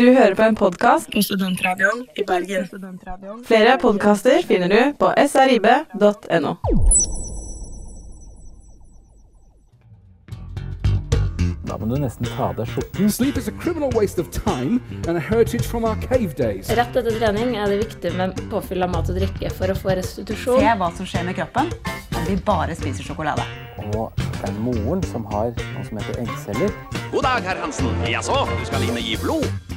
[0.00, 2.64] Du hører på en podkast på Studentradioen i Bergen.
[3.44, 6.52] Flere podkaster finner du på srib.no.
[11.68, 13.12] Da må du nesten ta av deg skjorten.
[13.12, 16.72] Sleep is a criminal waste of time and a heritage from our cave days.
[16.72, 19.98] Rett etter trening er det viktig med påfyll av mat og drikke for å få
[20.00, 20.64] restitusjon.
[20.64, 21.68] Se hva som skjer med kroppen
[22.16, 23.44] om vi bare spiser sjokolade.
[23.92, 26.72] Og det er moren som har noe som heter eggceller.
[27.12, 27.92] God dag, herr Hansen.
[28.08, 29.69] Jaså, du skal inn og gi blod?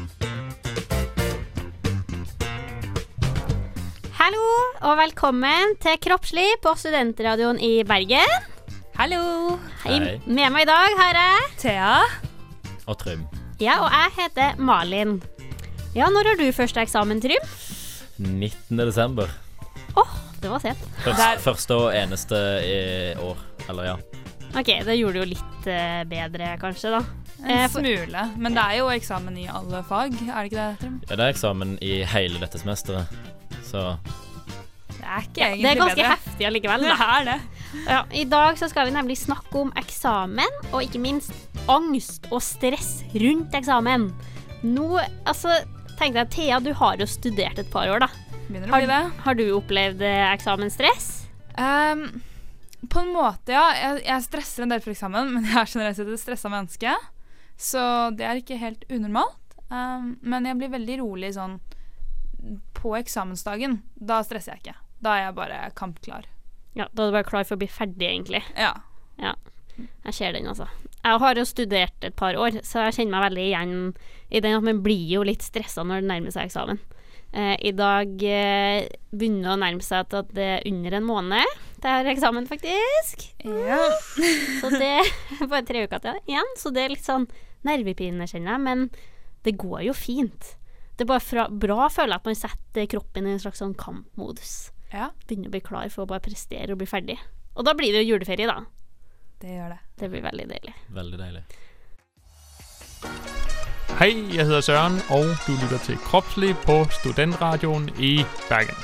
[4.23, 4.43] Hallo
[4.87, 8.45] og velkommen til Kroppslig på Studentradioen i Bergen.
[8.95, 9.57] Hallo.
[9.81, 9.97] Hei.
[10.23, 11.89] Med meg i dag har jeg Thea.
[12.87, 13.25] Og Trym.
[13.59, 15.17] Ja, og jeg heter Malin.
[15.91, 17.49] Ja, når har du første eksamen, Trym?
[18.15, 18.79] 19.
[18.79, 19.27] desember.
[19.91, 20.87] Åh, oh, det var sent.
[21.03, 22.79] Først, første og eneste i
[23.19, 23.43] år.
[23.67, 23.97] Eller ja.
[24.53, 27.03] OK, det gjorde det jo litt uh, bedre, kanskje, da.
[27.43, 28.25] En smule.
[28.39, 30.97] Men det er jo eksamen i alle fag, er det ikke det, Trym?
[31.09, 33.11] Ja, det er eksamen i hele dette semesteret.
[33.73, 33.97] Så
[35.13, 35.63] er ikke egentlig bedre.
[35.63, 36.15] Det er ganske bedre.
[36.17, 36.93] heftig allikevel, da.
[36.93, 37.37] Det er det.
[37.87, 41.33] Ja, I dag så skal vi nemlig snakke om eksamen, og ikke minst
[41.71, 42.91] angst og stress
[43.23, 44.09] rundt eksamen.
[44.63, 44.89] Nå,
[45.29, 45.55] altså,
[45.99, 48.11] tenk deg, Thea, du har jo studert et par år, da.
[48.47, 49.01] Begynner å bli det.
[49.25, 51.09] Har du opplevd eh, eksamensstress?
[51.57, 52.05] Um,
[52.89, 53.65] på en måte, ja.
[53.77, 56.95] Jeg, jeg, stresser en del for eksamen, men jeg er generelt sett et stressa menneske.
[57.59, 57.83] Så
[58.17, 59.39] det er ikke helt unormalt.
[59.73, 61.57] Um, men jeg blir veldig rolig sånn
[62.75, 63.79] på eksamensdagen.
[63.95, 64.79] Da stresser jeg ikke.
[65.03, 66.29] Da er jeg bare kampklar.
[66.73, 68.41] Ja, Da er du bare klar for å bli ferdig, egentlig.
[68.57, 68.73] Ja.
[69.21, 69.35] ja.
[69.77, 70.67] Jeg ser den, altså.
[71.03, 73.77] Jeg har jo studert et par år, så jeg kjenner meg veldig igjen
[74.31, 76.79] i den at man blir jo litt stressa når det nærmer seg eksamen.
[77.33, 81.55] Eh, I dag eh, begynner det å nærme seg at det er under en måned
[81.81, 83.25] til jeg har eksamen, faktisk.
[83.43, 83.81] Ja.
[84.61, 87.27] så det er bare tre uker til igjen, så det er litt sånn
[87.67, 88.63] nervepirrende, kjenner jeg.
[88.69, 88.85] Men
[89.43, 90.53] det går jo fint.
[90.93, 93.75] Det er bare fra, bra, føler jeg, at man setter kroppen i en slags sånn
[93.75, 94.53] kampmodus.
[94.93, 95.09] Ja.
[95.25, 97.17] Begynne å bli klar for å bare prestere og bli ferdig.
[97.57, 98.61] Og da blir det jo juleferie, da.
[99.41, 99.79] Det gjør det.
[99.99, 100.73] Det blir veldig deilig.
[100.93, 101.43] Veldig deilig.
[103.97, 108.15] Hei, jeg heter Søren, og du lytter til Kroppslig på Studentradioen i
[108.47, 108.77] Bergen.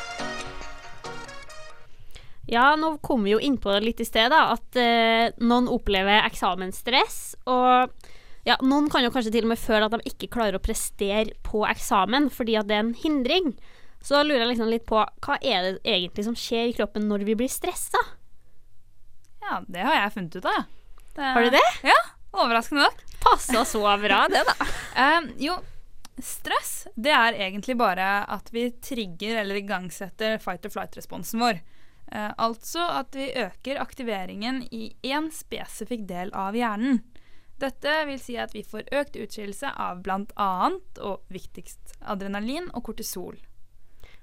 [2.50, 6.26] Ja, nå kom vi jo innpå det litt i sted, da, at eh, noen opplever
[6.26, 7.20] eksamensstress.
[7.46, 8.10] Og
[8.50, 11.38] ja, noen kan jo kanskje til og med føle at de ikke klarer å prestere
[11.46, 13.54] på eksamen fordi at det er en hindring.
[14.02, 17.26] Så lurer jeg liksom litt på hva er det egentlig som skjer i kroppen når
[17.28, 18.00] vi blir stressa?
[19.44, 20.64] Ja, det har jeg funnet ut av,
[21.16, 21.68] det, Har du det?
[21.84, 21.98] Ja,
[22.32, 23.04] overraskende nok.
[23.20, 24.70] Passa så bra, det, da.
[25.20, 25.58] um, jo,
[26.24, 31.62] stress det er egentlig bare at vi trigger eller igangsetter fight or flight-responsen vår.
[32.10, 37.04] Uh, altså at vi øker aktiveringen i én spesifikk del av hjernen.
[37.60, 40.52] Dette vil si at vi får økt utskillelse av bl.a.
[41.04, 43.36] og viktigst adrenalin og kortisol.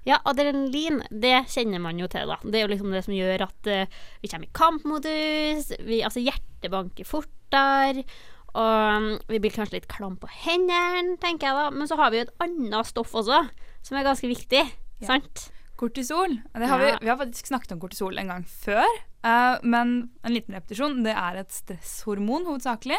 [0.07, 2.37] Ja, adrenalin, det kjenner man jo til, da.
[2.39, 6.23] Det er jo liksom det som gjør at uh, vi kommer i kampmodus, vi, altså
[6.23, 8.05] hjertet banker fortere,
[8.57, 11.67] og um, vi blir kanskje litt klam på hendene, tenker jeg da.
[11.75, 13.43] Men så har vi jo et annet stoff også,
[13.85, 15.09] som er ganske viktig, ja.
[15.09, 15.49] sant?
[15.77, 16.39] Kortisol.
[16.55, 18.87] Har vi, vi, har faktisk snakket om kortisol en gang før,
[19.27, 21.03] uh, men en liten repetisjon.
[21.05, 22.97] Det er et stresshormon hovedsakelig.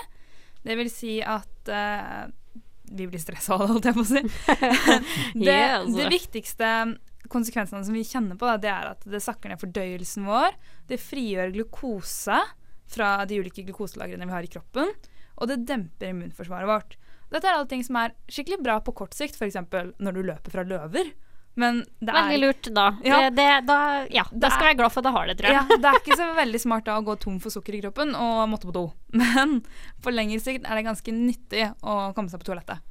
[0.63, 2.29] Det vil si at uh,
[2.91, 4.23] vi blir stressa av det, holdt jeg på å si.
[5.47, 5.97] det, altså.
[5.99, 6.71] det, viktigste
[7.29, 10.57] konsekvensene som vi kjenner på, da, det er at det sakker ned fordøyelsen vår.
[10.89, 12.41] Det frigjør glukose
[12.89, 14.95] fra de ulike glukoselagrene vi har i kroppen.
[15.39, 16.97] Og det demper immunforsvaret vårt.
[17.29, 19.59] Dette er alle ting som er skikkelig bra på kort sikt, f.eks.
[20.01, 21.13] når du løper fra løver.
[21.59, 22.85] Men det er Veldig lurt, da.
[23.03, 23.79] Ja, det, det, da,
[24.15, 25.57] ja, da skal jeg være glad for at jeg har det, tror jeg.
[25.59, 28.15] Ja, det er ikke så veldig smart da å gå tom for sukker i kroppen
[28.15, 28.85] og måtte på do.
[29.23, 29.59] Men
[30.05, 32.85] på lengre sikt er det ganske nyttig å komme seg på toalettet.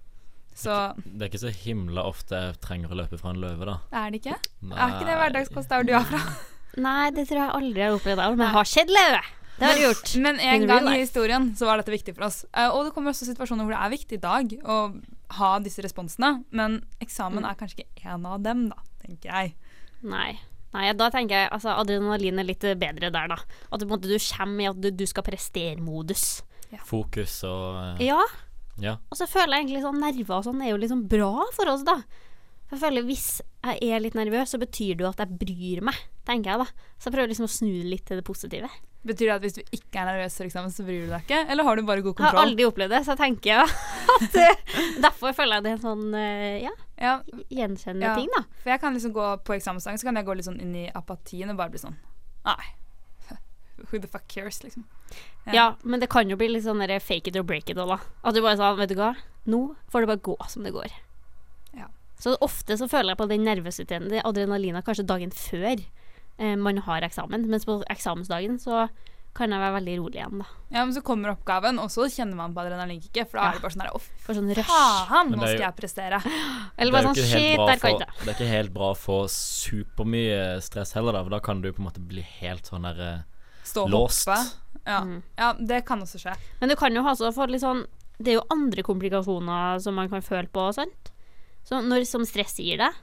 [0.57, 0.73] Så,
[1.05, 3.77] det er ikke så himla ofte jeg trenger å løpe fra en løve, da.
[3.93, 4.39] Er det ikke?
[4.65, 4.75] Nei.
[4.75, 6.21] Er ikke det hverdagskost der du er fra?
[6.87, 8.23] Nei, det tror jeg aldri jeg har opplevd.
[8.33, 9.21] Men jeg har sett løve.
[9.57, 10.15] Det har du gjort.
[10.21, 12.43] Men en gang i historien så var dette viktig for oss.
[12.51, 14.81] Uh, og det kommer også situasjoner hvor det er viktig i dag å
[15.37, 16.43] ha disse responsene.
[16.55, 17.49] Men eksamen mm.
[17.49, 19.55] er kanskje ikke en av dem, da, tenker jeg.
[20.07, 20.37] Nei.
[20.75, 23.39] Nei, da tenker jeg altså, adrenalin er litt bedre der, da.
[23.71, 26.27] At du, du kommer i at du, du skal prestere-modus.
[26.73, 26.81] Ja.
[26.83, 28.19] Fokus og uh, Ja.
[28.83, 28.97] ja.
[29.07, 31.85] Og så føler jeg egentlig sånn nerver og sånn er jo liksom bra for oss,
[31.87, 32.01] da.
[32.67, 33.27] Jeg føler Hvis
[33.67, 35.97] jeg er litt nervøs, så betyr det jo at jeg bryr meg,
[36.27, 36.85] tenker jeg da.
[36.99, 38.69] Så jeg prøver liksom å snu det litt til det positive.
[39.07, 41.41] Betyr det at hvis du ikke er nervøs for eksamen, så bryr du deg ikke?
[41.51, 42.33] Eller har du bare god kontroll?
[42.33, 43.65] Jeg har aldri opplevd det, så jeg tenker ja,
[44.43, 47.13] eh, Derfor føler jeg det er en sånn eh, ja, ja.
[47.53, 48.17] gjenkjennende ja.
[48.17, 48.43] ting, da.
[48.63, 50.85] For jeg kan liksom gå på eksamensdagen, så kan jeg gå litt sånn inn i
[50.97, 51.97] apatien og bare bli sånn
[52.47, 52.69] Nei.
[53.89, 54.85] Who the fuck cares, liksom.
[55.47, 55.51] Ja.
[55.53, 57.91] ja, men det kan jo bli litt sånn der fake it or break it òg,
[57.95, 57.99] da.
[58.23, 59.13] At du bare sa, vet du hva,
[59.47, 59.61] nå
[59.91, 60.95] får det bare gå som det går.
[62.17, 66.81] Så ofte så føler jeg på den nervøsiteten, det adrenalina, kanskje dagen før eh, man
[66.87, 67.45] har eksamen.
[67.49, 68.87] Mens på eksamensdagen så
[69.37, 70.45] kan jeg være veldig rolig igjen, da.
[70.73, 73.29] Ja, men så kommer oppgaven, og så kjenner man på adrenalinkicket.
[73.29, 73.49] For da Ja.
[73.49, 74.67] er det bare sånn her Å, For sånn rush.
[74.67, 76.19] faen, nå skal jeg prestere.
[76.77, 78.11] Eller Det bare sånn Shit, bra der kan jeg ikke.
[78.25, 81.23] Det er ikke helt bra for supermye stress heller, da.
[81.23, 83.19] For da kan du på en måte bli helt sånn der eh,
[83.67, 84.27] Stå Låst.
[84.87, 85.01] Ja.
[85.03, 85.21] Mm.
[85.37, 86.35] ja, det kan også skje.
[86.61, 87.81] Men du kan jo også få litt sånn
[88.17, 91.11] Det er jo andre komplikasjoner som man kan føle på, sant?
[91.67, 92.95] Så når, som stress gir deg.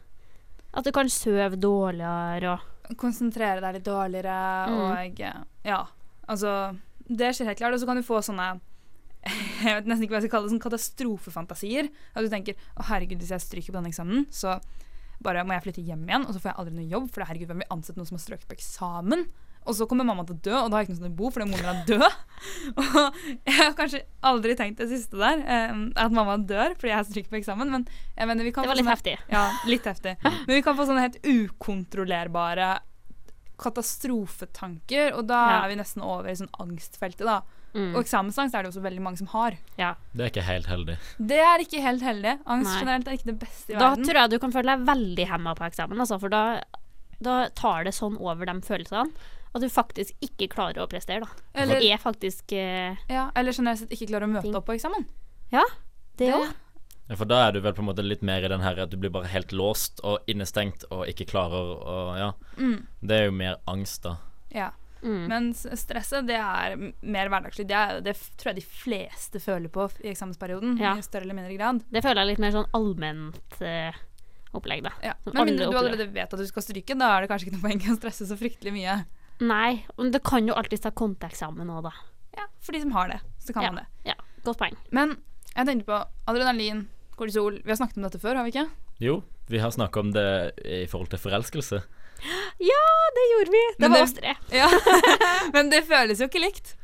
[0.74, 4.80] At du kan sove dårligere og Konsentrere deg litt dårligere Mm.
[4.80, 5.20] og
[5.64, 5.84] Ja,
[6.28, 6.76] altså
[7.08, 7.74] Det skjer helt klart.
[7.76, 8.60] Og så kan du få sånne
[9.64, 11.88] jeg vet nesten ikke hva jeg skal kalle det, sånn katastrofefantasier.
[12.12, 14.58] At du tenker å herregud, hvis jeg stryker på denne eksamen, så
[15.24, 17.48] bare må jeg flytte hjem igjen, og så får jeg aldri noe jobb, for herregud,
[17.48, 19.22] hvem vil ansette noen som har strøket på eksamen?
[19.64, 21.16] Og så kommer mamma til å dø, og da har jeg ikke noe sted å
[21.22, 22.16] bo fordi moren min er død.
[22.82, 25.72] Og jeg har kanskje aldri tenkt det siste der, eh,
[26.04, 28.74] at mamma dør fordi jeg har stryket på eksamen, men jeg mener vi kan Det
[28.74, 29.16] var få litt sånne- heftig.
[29.32, 30.14] Ja, litt heftig.
[30.44, 32.68] Men vi kan få sånne helt ukontrollerbare
[33.58, 35.64] katastrofetanker, og da Ja.
[35.64, 37.42] er vi nesten over i sånn angstfeltet, da.
[37.74, 37.94] Mm.
[37.96, 39.56] Og eksamensangst er det også veldig mange som har.
[39.76, 39.94] Ja.
[40.14, 40.96] Det er ikke helt heldig.
[41.18, 42.38] Det er ikke helt heldig.
[42.46, 42.80] Angst Nei.
[42.80, 44.04] generelt er ikke det beste i Da verden.
[44.04, 46.60] tror jeg du kan føle deg veldig hemma på eksamen, altså, for da,
[47.20, 49.10] da tar det sånn over de følelsene
[49.54, 51.28] at du faktisk ikke klarer å prestere, da.
[51.54, 54.74] Eller- det er faktisk eh, Ja, eller generelt sett ikke klarer å møte opp på
[54.74, 55.06] eksamen.
[55.52, 55.62] Ja,
[56.16, 56.54] det òg.
[57.08, 58.90] Ja, for da er du vel på en måte litt mer i den her at
[58.90, 62.30] du blir bare helt låst og innestengt og ikke klarer å Ja.
[62.56, 62.86] Mm.
[63.02, 64.16] Det er jo mer angst, da.
[64.54, 64.70] Ja.
[65.04, 65.26] Mm.
[65.28, 67.66] Men stresset, det er mer hverdagslig.
[67.68, 70.94] Det, er, det tror jeg de fleste føler på i eksamensperioden, Ja.
[70.96, 71.82] i større eller mindre grad.
[71.92, 73.92] Det føler jeg litt mer sånn allment eh,
[74.56, 74.94] opplegg, da.
[75.04, 75.12] Ja.
[75.26, 77.58] Men alle mindre du allerede vet at du skal stryke, da er det kanskje ikke
[77.58, 78.96] noe poeng å stresse så fryktelig mye.
[79.44, 81.92] Nei, men det kan jo alltid ta konteeksamen òg, da.
[82.38, 83.70] Ja, for de som har det, så kan Ja.
[83.72, 83.86] man det.
[84.08, 84.14] Ja,
[84.46, 84.76] godt poeng.
[84.90, 85.18] Men
[85.54, 86.00] jeg tenkte på
[86.32, 86.86] adrenalin,
[87.18, 88.68] kortisol Vi har snakket om dette før, har vi ikke?
[89.02, 89.18] Jo,
[89.50, 90.28] vi har snakka om det
[90.64, 91.82] i forhold til forelskelse.
[92.62, 92.84] Ja,
[93.16, 93.62] det gjorde vi!
[93.74, 94.34] Det Men var oss tre.
[94.60, 94.70] Ja.
[95.54, 96.74] Men det føles jo ikke likt.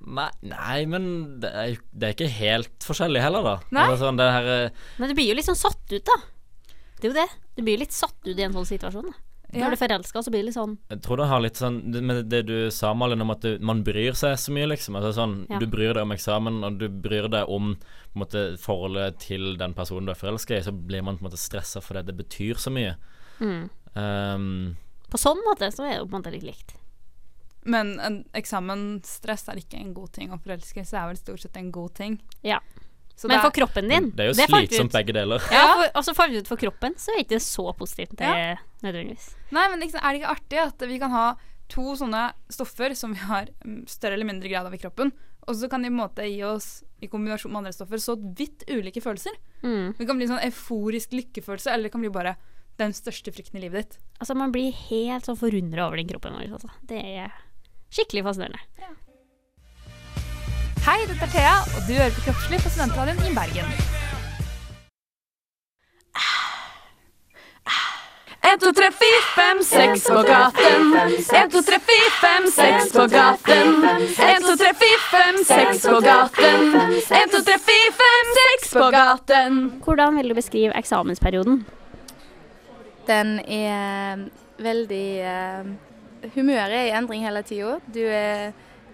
[0.00, 1.04] Nei, nei men
[1.42, 3.56] det er, det er ikke helt forskjellig heller, da.
[3.68, 3.82] Nei.
[3.84, 6.16] Altså, sånn, det her eh, Men du blir jo litt sånn satt ut, da.
[6.96, 7.26] Det er jo det.
[7.58, 9.10] Du blir litt satt ut i en sånn situasjon.
[9.12, 9.29] Da.
[9.52, 9.64] Ja.
[9.64, 11.78] Når du er forelska, så blir det litt sånn Jeg tror det har litt sånn
[12.06, 14.98] Med det du sa, Malin, om at du, man bryr seg så mye, liksom.
[14.98, 15.58] Altså sånn Ja.
[15.58, 19.56] Du bryr deg om eksamen, og du bryr deg om på en måte, forholdet til
[19.58, 22.16] den personen du er forelska i, så blir man på en måte stressa fordi det
[22.22, 22.96] betyr så mye.
[23.40, 23.68] mm.
[23.90, 24.76] Um,
[25.10, 26.76] På sånn måte så er det på en måte litt likt.
[27.62, 31.72] Men en eksamensstress er ikke en god ting, og forelskelse er vel stort sett en
[31.74, 32.20] god ting.
[32.46, 32.60] Ja.
[33.20, 35.42] Så Men det for kroppen din det er jo det slitsomt begge deler.
[35.52, 38.14] Ja, for, og så fant vi ut for kroppen, så er det ikke så positivt
[38.16, 38.54] det, Ja.
[38.80, 39.26] nødvendigvis.
[39.52, 41.26] Nei, men liksom, er det ikke artig at vi kan ha
[41.68, 45.12] to sånne stoffer som vi har mm, større eller mindre grad av i kroppen,
[45.46, 48.16] og så kan de på en måte gi oss, i kombinasjon med andre stoffer, så
[48.16, 49.36] vidt ulike følelser.
[49.62, 49.92] Mm.
[49.98, 52.36] Det kan bli sånn euforisk lykkefølelse, eller det kan bli bare
[52.80, 54.00] den største frykten i livet ditt.
[54.20, 56.56] Altså, man blir helt sånn forundra over den kroppen vår.
[56.56, 56.72] Altså.
[56.88, 57.32] Det er
[57.92, 58.64] skikkelig fascinerende.
[60.80, 63.66] Hei, dette er Thea, og du hører på Kroppslig på Studentradioen i Bergen.
[68.48, 70.94] En, to, tre, fire, fem, seks på gaten.
[71.36, 73.76] En, to, tre, fire, fem, seks på gaten.
[73.84, 76.64] En, to, tre, fire, fem, seks på gaten.
[77.18, 79.60] En, to, tre, fire, fem, seks på gaten.
[79.84, 81.60] Hvordan vil du beskrive eksamensperioden?
[83.06, 84.24] Den er
[84.64, 85.70] veldig uh,
[86.34, 87.76] Humøret er i endring hele tida.
[87.84, 88.50] Du er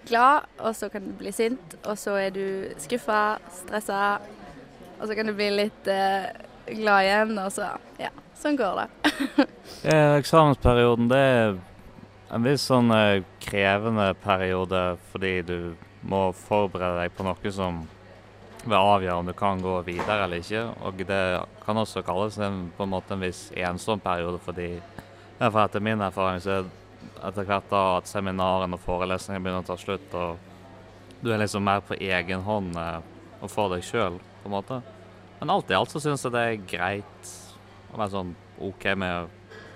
[0.07, 4.19] glad, og så kan du bli sint, og så er du skuffa, stressa,
[4.97, 6.29] og så kan du bli litt eh,
[6.73, 9.47] glad igjen, og så Ja, sånn går det.
[10.19, 11.57] Eksamensperioden det er
[12.33, 15.59] en viss sånn eh, krevende periode fordi du
[16.07, 17.85] må forberede deg på noe som
[18.67, 20.63] vil avgjøre om du kan gå videre eller ikke.
[20.85, 21.21] Og det
[21.63, 24.75] kan også kalles en, på en måte en viss ensom periode fordi
[25.37, 26.69] for etter min erfaring så er
[27.23, 31.65] etter hvert da at seminarene og forelesningene begynner å ta slutt, og du er liksom
[31.65, 32.99] mer på egen hånd eh,
[33.41, 34.79] og for deg sjøl, på en måte.
[35.39, 37.33] Men alt i alt så syns jeg det er greit
[37.93, 38.33] å være sånn
[38.65, 39.33] OK med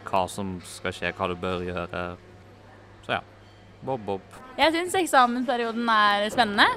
[0.07, 2.05] hva som skal skje, hva du bør gjøre.
[3.05, 3.21] Så ja.
[3.81, 4.39] Bob, bob.
[4.57, 6.67] Jeg syns eksamensperioden er spennende.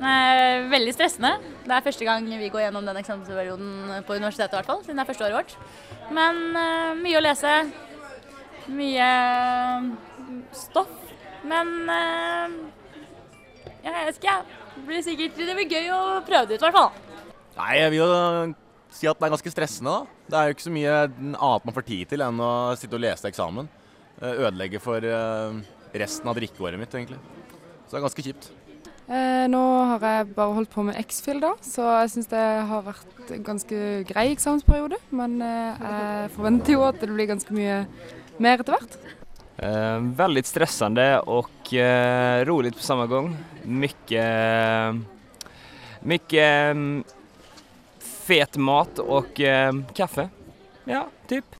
[0.00, 1.34] Er veldig stressende.
[1.66, 5.00] Det er første gang vi går gjennom den eksamensperioden på universitetet, i hvert fall, siden
[5.00, 5.54] det er første året vårt.
[6.16, 7.54] Men eh, mye å lese.
[8.68, 9.10] Mye
[9.80, 10.92] mm, stoff.
[11.46, 12.56] Men eh,
[13.80, 14.58] jeg vet ikke, jeg.
[14.70, 16.92] Det blir sikkert Det blir gøy å prøve det ut, i hvert fall.
[17.56, 18.10] Nei, jeg vil jo
[18.94, 20.22] si at det er ganske stressende, da.
[20.30, 23.04] Det er jo ikke så mye annet man får tid til enn å sitte og
[23.04, 23.68] lese eksamen.
[24.20, 25.60] Eh, Ødelegge for eh,
[26.00, 27.20] resten av drikkeåret mitt, egentlig.
[27.86, 28.50] Så det er ganske kjipt.
[29.10, 32.84] Eh, nå har jeg bare holdt på med X-Fill, da, så jeg syns det har
[32.86, 35.00] vært en ganske grei eksamensperiode.
[35.18, 37.80] Men eh, jeg forventer jo at det blir ganske mye
[38.42, 38.98] mer etter hvert.
[39.60, 43.32] Eh, veldig stressende og eh, rolig på samme gang.
[43.68, 44.26] Mye
[46.00, 47.02] mycket mm,
[48.00, 50.28] fet mat og eh, kaffe.
[50.88, 51.56] Ja, typ.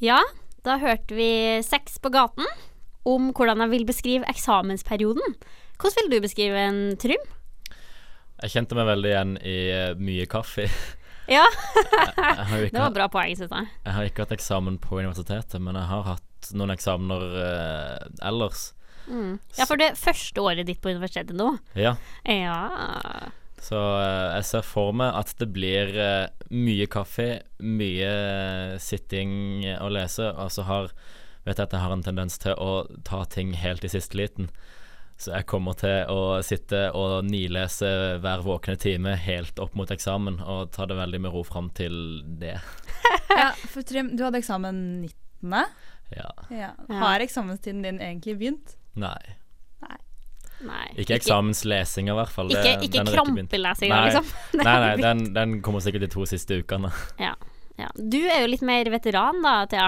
[0.00, 0.20] Ja,
[0.64, 1.30] da hørte vi
[1.64, 2.46] Sex på gaten
[3.08, 5.36] om hvordan jeg vil beskrive eksamensperioden.
[5.80, 7.22] Hvordan vil du beskrive en, Trym?
[8.40, 10.68] Jeg kjente meg veldig igjen i eh, mye kaffe.
[11.30, 11.46] Ja,
[12.72, 13.70] det var bra poeng, syns jeg.
[13.86, 18.70] Jeg har ikke hatt eksamen på universitetet, men jeg har hatt noen eksamener eh, ellers.
[19.06, 19.38] Mm.
[19.58, 21.52] Ja, for det er første året ditt på universitetet nå.
[21.78, 21.94] Ja.
[22.26, 22.58] Ja.
[23.62, 27.30] Så eh, jeg ser for meg at det blir eh, mye kaffe,
[27.62, 28.12] mye
[28.82, 29.32] sitting
[29.78, 30.92] og lese, og så har
[31.46, 34.50] vet jeg at jeg har en tendens til å ta ting helt i siste liten.
[35.20, 37.90] Så jeg kommer til å sitte og nilese
[38.24, 42.22] hver våkne time helt opp mot eksamen, og ta det veldig med ro fram til
[42.40, 42.56] det.
[43.30, 45.52] Ja, for Trym, du hadde eksamen 19.
[46.16, 46.30] Ja.
[46.50, 46.70] Ja.
[47.00, 48.74] Har eksamenstiden din egentlig begynt?
[48.98, 49.36] Nei.
[50.60, 50.88] Nei.
[51.00, 52.50] Ikke eksamenslesing i hvert fall.
[52.52, 54.26] Det- Ikke- ikke krampelesinga, liksom.
[54.52, 56.90] Den Nei, nei, den, den kommer sikkert de to siste ukene.
[57.18, 57.34] Ja,
[57.80, 57.88] ja.
[57.96, 59.86] Du er jo litt mer veteran da, Thea.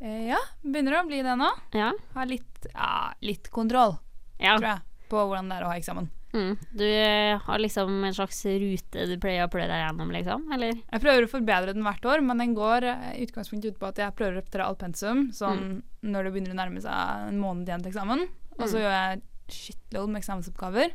[0.00, 1.48] Eh, ja, begynner å bli det nå.
[1.74, 1.90] Ja.
[2.14, 2.90] Har litt, ja,
[3.24, 3.96] litt kontroll,
[4.38, 4.56] Ja.
[4.58, 6.08] tror jeg, på hvordan det er å ha eksamen.
[6.36, 6.56] Mm.
[6.76, 10.42] Du eh, har liksom en slags rute du pleier å pløye deg gjennom, liksom?
[10.52, 10.74] Eller?
[10.92, 13.88] Jeg prøver å forbedre den hvert år, men den går eh, i utgangspunktet ut på
[13.88, 17.38] at jeg prøver å repetere alt pensum sånn når det begynner å nærme seg en
[17.40, 18.26] måned igjen til eksamen.
[18.58, 18.82] Og så Mm.
[18.82, 19.22] gjør jeg
[19.56, 20.92] shitload med eksamensoppgaver,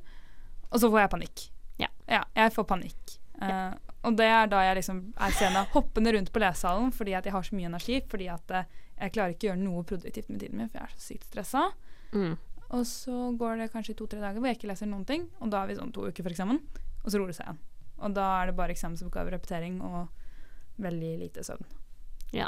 [0.71, 1.47] og så får jeg panikk.
[1.81, 2.23] Ja.
[2.35, 3.17] jeg får panikk.
[3.41, 7.23] Eh, og det er da jeg liksom er sena hoppende rundt på lesesalen fordi at
[7.25, 8.01] jeg har så mye energi.
[8.11, 8.63] Fordi at eh,
[8.99, 11.29] jeg klarer ikke å gjøre noe produktivt med tiden min, for jeg er så sykt
[11.31, 11.63] stressa.
[12.13, 12.35] Mm.
[12.77, 15.63] Og så går det kanskje to-tre dager hvor jeg ikke leser noen ting, og da
[15.63, 16.61] er vi sånn to uker for eksamen,
[17.03, 17.59] og så roer det seg igjen.
[18.01, 21.67] Og da er det bare eksamensoppgave, repetering og veldig lite søvn.
[22.33, 22.47] Ja.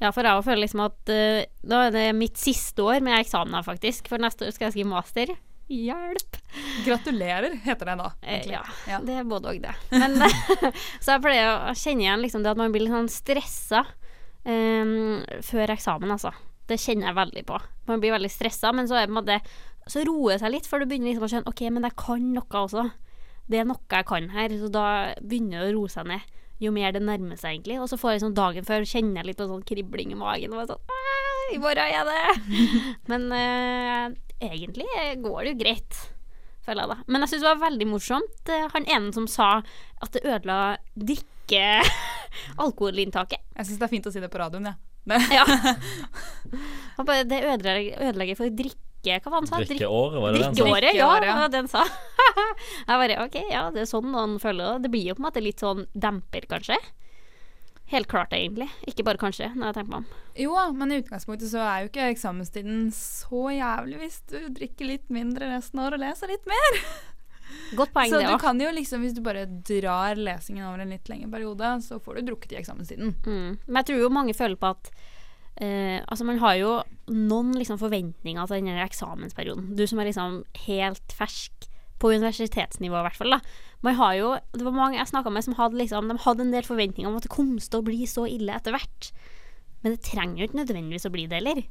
[0.00, 3.62] ja, for jeg føler liksom at uh, da er det mitt siste år med eksamener,
[3.66, 4.08] faktisk.
[4.10, 5.34] For neste år skal jeg skrive master.
[5.70, 6.40] Hjelp!
[6.82, 8.10] Gratulerer, heter det da.
[8.24, 8.58] Eh, egentlig.
[8.90, 9.74] ja, det er både og det.
[9.94, 10.16] Men,
[11.04, 13.84] så jeg pleier å kjenne igjen liksom det at man blir litt sånn stressa
[14.42, 16.34] um, før eksamen, altså.
[16.70, 17.60] Det kjenner jeg veldig på.
[17.90, 19.40] Man blir veldig stressa, men så, er måte,
[19.90, 22.28] så roer det seg litt, for du begynner liksom å skjønne OK, men jeg kan
[22.36, 22.84] noe også.
[23.50, 24.84] Det er noe jeg kan her, så da
[25.18, 26.36] begynner det å roe seg ned.
[26.60, 27.80] Jo mer det nærmer seg, egentlig.
[27.80, 30.54] Og så får jeg sånn dagen før kjenner jeg litt på sånn kribling i magen.
[30.54, 32.64] Og sånn «Ah, I morgen er det!
[33.10, 34.16] Men eh,
[34.52, 34.88] egentlig
[35.24, 36.02] går det jo greit
[36.70, 36.98] føler jeg da.
[37.10, 39.50] Men jeg syns det var veldig morsomt, eh, han ene som sa
[40.04, 40.60] at det ødela
[40.94, 41.64] drikke
[42.64, 43.42] alkoholinntaket.
[43.56, 44.78] Jeg syns det er fint å si det på radioen, jeg.
[44.78, 44.89] Ja.
[46.96, 49.60] Han bare, det ødelegger, ødelegger for drikke Hva var det han sa?
[49.64, 50.60] Drikkeåret, var det det han sa?
[50.60, 51.10] Drikkeåret, ja.
[51.24, 51.84] Det var det han sa.
[52.90, 54.82] jeg bare OK, ja, det er sånn han føler det.
[54.84, 56.76] Det blir jo på en måte litt sånn demper, kanskje.
[57.90, 58.68] Helt klart, egentlig.
[58.86, 60.18] Ikke bare kanskje, når jeg tenker meg om.
[60.38, 64.86] Jo da, men i utgangspunktet så er jo ikke eksamenstiden så jævlig hvis du drikker
[64.92, 66.78] litt mindre resten av året og leser litt mer.
[67.78, 68.42] Godt poeng, så det du òg.
[68.42, 72.18] kan jo liksom, hvis du bare drar lesingen over en litt lengre periode, så får
[72.18, 73.14] du drukket i eksamenstiden.
[73.26, 73.58] Mm.
[73.66, 74.92] Men jeg tror jo mange føler på at
[75.60, 76.68] Uh, Altså, man har jo
[77.10, 79.74] noen liksom forventninger til denne eksamensperioden.
[79.76, 81.66] Du som er liksom helt fersk
[82.00, 83.34] på universitetsnivå, i hvert fall.
[83.34, 83.40] da
[83.84, 86.54] Man har jo Det var mange jeg snakka med som hadde liksom De hadde en
[86.54, 89.10] del forventninger om at det kom til å bli så ille etter hvert.
[89.82, 91.62] Men det trenger jo ikke nødvendigvis å bli det heller.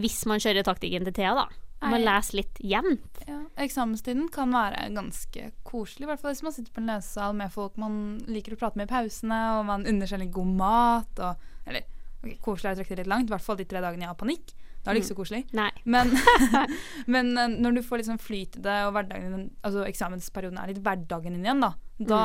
[0.00, 1.46] Hvis man kjører taktikken til Thea, da.
[1.80, 3.20] Man må lese litt jevnt.
[3.26, 7.36] Ja, eksamenstiden kan være ganske koselig, i hvert fall hvis man sitter på en lesesal
[7.38, 7.94] med folk man
[8.28, 11.84] liker å prate med i pausene, og man unner seg litt god mat, og Eller
[12.22, 14.12] okay, koselig er å trekke det litt langt, i hvert fall de tre dagene jeg
[14.12, 14.52] har panikk.
[14.82, 15.20] Da er det ikke så Mm.
[15.20, 15.42] koselig.
[15.84, 16.12] Men,
[17.14, 20.82] men eh, når du får liksom flyt i det, og hverdagen, altså eksamensperioden er litt
[20.84, 22.22] hverdagen din igjen, da, da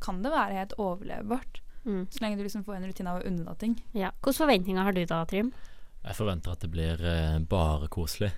[0.00, 1.60] kan det være helt overlevbart.
[1.84, 2.06] Mm.
[2.12, 3.76] Så lenge du liksom får en rutine av å unne deg ting.
[3.96, 4.10] Ja.
[4.20, 5.52] Hvilke forventninger har du da, Trym?
[6.00, 8.30] Jeg forventer at det blir eh, bare koselig.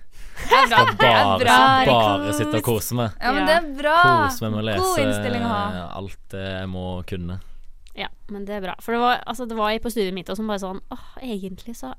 [0.43, 0.65] Er.
[0.67, 1.57] Skal bare, bra.
[1.87, 3.13] bare sitte og kose meg.
[3.21, 3.97] Ja, men det er bra.
[4.25, 5.61] Kose meg med å God lese innstilling å ha.
[5.71, 7.37] eh, alt det jeg må kunne.
[7.95, 8.73] Ja, men det er bra.
[8.83, 11.05] For det var, altså, det var ei på studiet mitt og som bare sånn Åh,
[11.21, 11.91] egentlig så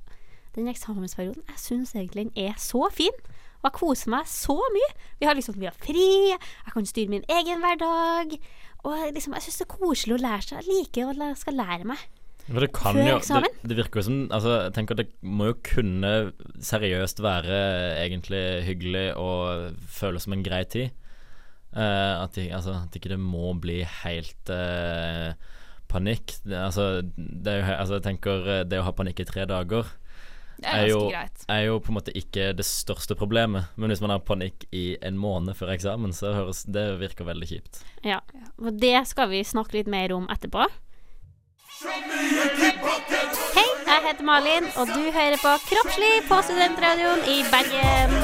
[0.54, 3.16] Den eksamensperioden, jeg syns egentlig den er så fin.
[3.62, 4.90] Og jeg koser meg så mye.
[5.18, 6.04] Vi har liksom vi har fri,
[6.34, 8.36] jeg kan styre min egen hverdag.
[8.84, 10.60] Og jeg liksom, jeg syns det er koselig å lære seg.
[10.60, 12.04] Jeg liker å lære, skal lære meg.
[12.46, 13.54] For det kan Før jo eksamen?
[13.62, 16.12] det, det virker jo som Altså, jeg tenker det må jo kunne
[16.60, 17.60] seriøst være
[18.02, 20.92] egentlig hyggelig og føles som en grei tid.
[21.74, 25.34] Uh, at, de, altså, at ikke det må bli helt uh,
[25.90, 26.36] panikk.
[26.44, 29.88] Det, altså, det jo, altså, jeg tenker eh, det å ha panikk i tre dager
[30.58, 31.00] Det er er jo,
[31.50, 33.72] er jo på en måte ikke det største problemet.
[33.74, 37.50] Men hvis man har panikk i en måned før eksamen, så høres det virker veldig
[37.50, 37.82] kjipt.
[38.06, 38.20] Ja.
[38.62, 40.68] Og det skal vi snakke litt mer om etterpå.
[41.84, 48.14] Hei, jeg heter Malin, og du hører på Kroppslig på Studentradioen i Bergen.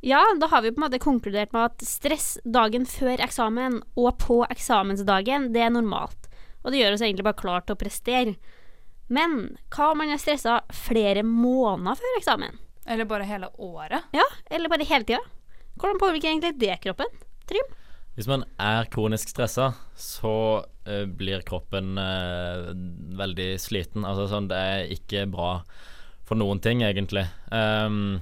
[0.00, 4.08] Ja, da har vi på en måte konkludert med at stress dagen før eksamen og
[4.22, 6.30] på eksamensdagen, det er normalt.
[6.64, 8.32] Og det gjør oss egentlig bare klar til å prestere.
[9.12, 12.56] Men hva om man er stressa flere måneder før eksamen?
[12.88, 14.08] Eller bare hele året?
[14.16, 15.20] Ja, eller bare hele tida.
[15.76, 17.12] Hvordan påvirker egentlig det kroppen?
[17.52, 17.68] Trym?
[18.18, 22.72] Hvis man er kronisk stressa, så uh, blir kroppen uh,
[23.20, 24.04] veldig sliten.
[24.04, 25.60] Altså sånn, det er ikke bra
[26.26, 27.24] for noen ting, egentlig.
[27.50, 28.20] Um,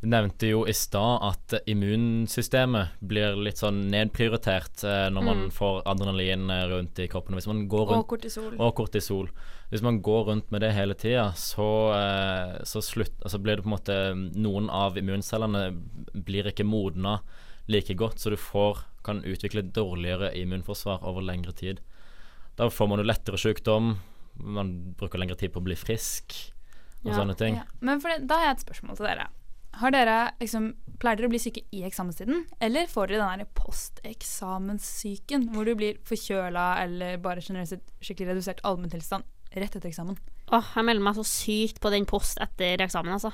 [0.00, 5.48] vi nevnte jo i stad at immunsystemet blir litt sånn nedprioritert eh, når man Mm.
[5.50, 7.34] får adrenalin eh, rundt i kroppen.
[7.50, 8.52] Man går Og kortisol.
[8.60, 9.28] Og kortisol.
[9.72, 13.64] Hvis man går rundt med det hele tida, så, eh, så slutt, altså blir det
[13.64, 15.64] på en måte Noen av immuncellene
[16.14, 17.18] blir ikke modna
[17.68, 21.80] like godt, så du får, kan utvikle dårligere immunforsvar over lengre tid.
[22.58, 23.96] Da får man jo lettere sykdom,
[24.38, 26.34] man bruker lengre tid på å bli frisk
[27.04, 27.58] og sånne ting.
[27.60, 27.66] Ja.
[27.84, 29.28] Men for det, da har jeg et spørsmål til dere.
[29.78, 33.52] Har dere liksom, Pleier dere å bli syke i eksamenstiden, eller får dere den der
[33.54, 39.22] posteksamenssyken, hvor du blir forkjøla eller bare generelt sett skikkelig redusert allmenntilstand
[39.54, 40.18] rett etter eksamen?
[40.50, 43.30] Åh, jeg melder meg så sykt på den post etter eksamen, altså.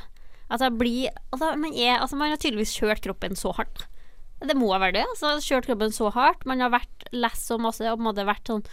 [0.50, 3.86] Altså, jeg blir altså man, er, altså, man har tydeligvis kjørt kroppen så hardt.
[4.42, 5.04] Det må være det.
[5.14, 6.44] Altså, kjørt kroppen så hardt.
[6.48, 8.64] Man har vært lest så masse og på en måte vært sånn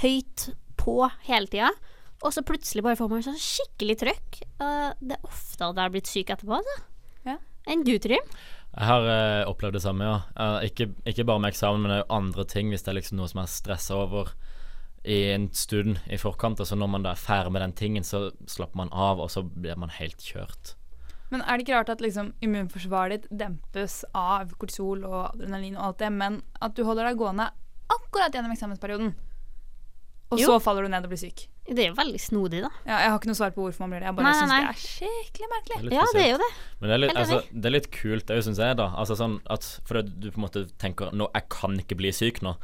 [0.00, 0.48] høyt
[0.80, 0.96] på
[1.28, 1.72] hele tida.
[2.20, 4.40] Og så plutselig bare får man sånn skikkelig trøkk.
[4.60, 6.80] Det er ofte at jeg har blitt syk etterpå, altså.
[7.28, 7.36] Ja.
[7.70, 8.26] Enn du, Trym?
[8.70, 10.18] Jeg har eh, opplevd det samme, ja.
[10.38, 12.70] Eh, ikke, ikke bare med eksamen, men det er jo andre ting.
[12.70, 14.34] Hvis det er liksom noe som jeg er stressa over
[15.04, 16.60] i en stund i forkant.
[16.60, 19.32] Og så når man da er ferdig med den tingen, så slapper man av, og
[19.32, 20.74] så blir man helt kjørt.
[21.30, 25.84] Men er det ikke rart at liksom immunforsvaret ditt dempes av kortisol og adrenalin og
[25.90, 27.50] alt det, men at du holder deg gående
[27.90, 29.14] akkurat gjennom eksamensperioden,
[30.30, 30.46] og Jo.
[30.46, 31.48] så faller du ned og blir syk?
[31.70, 32.70] Det er jo veldig snodig, da.
[32.86, 34.06] Ja, jeg har ikke noe svar på hvorfor man blir det.
[34.10, 35.80] Jeg bare syns det er skikkelig merkelig.
[35.84, 36.50] litt Ja, det er jo det.
[36.80, 38.86] Men det er litt, altså, det er litt kult, det syns jeg, da.
[38.98, 42.42] Altså sånn at Fordi du på en måte tenker Nå, jeg kan ikke bli syk
[42.42, 42.56] nå.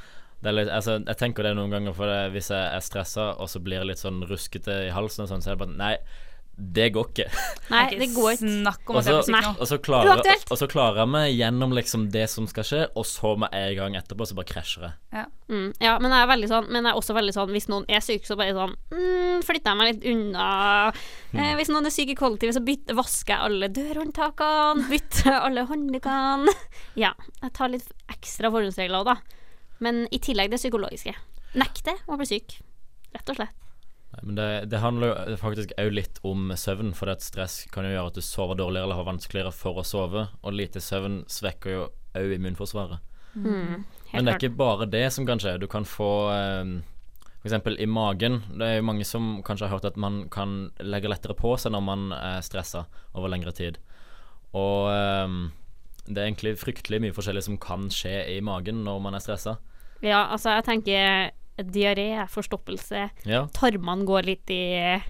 [0.43, 3.29] Det er litt, altså, jeg tenker det noen ganger, for det, hvis jeg er stressa
[3.39, 5.77] og så blir jeg litt sånn ruskete i halsen og sånn, så er det bare
[5.79, 5.95] Nei,
[6.57, 7.25] det går ikke.
[7.69, 8.49] Nei, det går ikke.
[8.49, 9.51] Snakk om Og at det er blir nå.
[9.61, 10.47] og, så klarer, Uaktuelt.
[10.49, 13.75] og så klarer jeg meg gjennom liksom det som skal skje, og så med en
[13.77, 14.95] gang etterpå så bare krasjer jeg.
[15.19, 15.25] Ja.
[15.53, 17.85] Mm, ja, men jeg er veldig sånn Men jeg er også veldig sånn hvis noen
[17.93, 20.49] er syk, så bare sånn mm, Flytter jeg meg litt unna.
[21.37, 24.89] Eh, hvis noen er syk i kollektivet, så bytter, vasker jeg alle dørhåndtakene.
[24.95, 26.57] Bytter alle hånddukene.
[27.05, 29.45] ja, jeg tar litt ekstra forhåndsregler òg, da.
[29.85, 31.13] Men i tillegg det psykologiske.
[31.61, 32.59] Nekte å bli syk.
[33.13, 33.66] Rett og slett.
[34.23, 37.93] Men det, det handler jo faktisk òg litt om søvn, for at stress kan jo
[37.95, 41.75] gjøre at du sover dårligere eller har vanskeligere for å sove, og lite søvn svekker
[41.75, 43.03] jo òg immunforsvaret.
[43.37, 45.59] Mm, Men det er ikke bare det som kan skje.
[45.61, 46.79] Du kan få um,
[47.45, 47.59] f.eks.
[47.77, 48.41] i magen.
[48.57, 51.75] Det er jo mange som kanskje har hørt at man kan legge lettere på seg
[51.77, 53.77] når man er stressa over lengre tid.
[54.57, 55.41] Og um,
[56.07, 59.59] det er egentlig fryktelig mye forskjellig som kan skje i magen når man er stressa.
[60.05, 63.47] Ja, altså, jeg tenker diaré, forstoppelse, Ja.
[63.53, 65.03] tarmene går litt i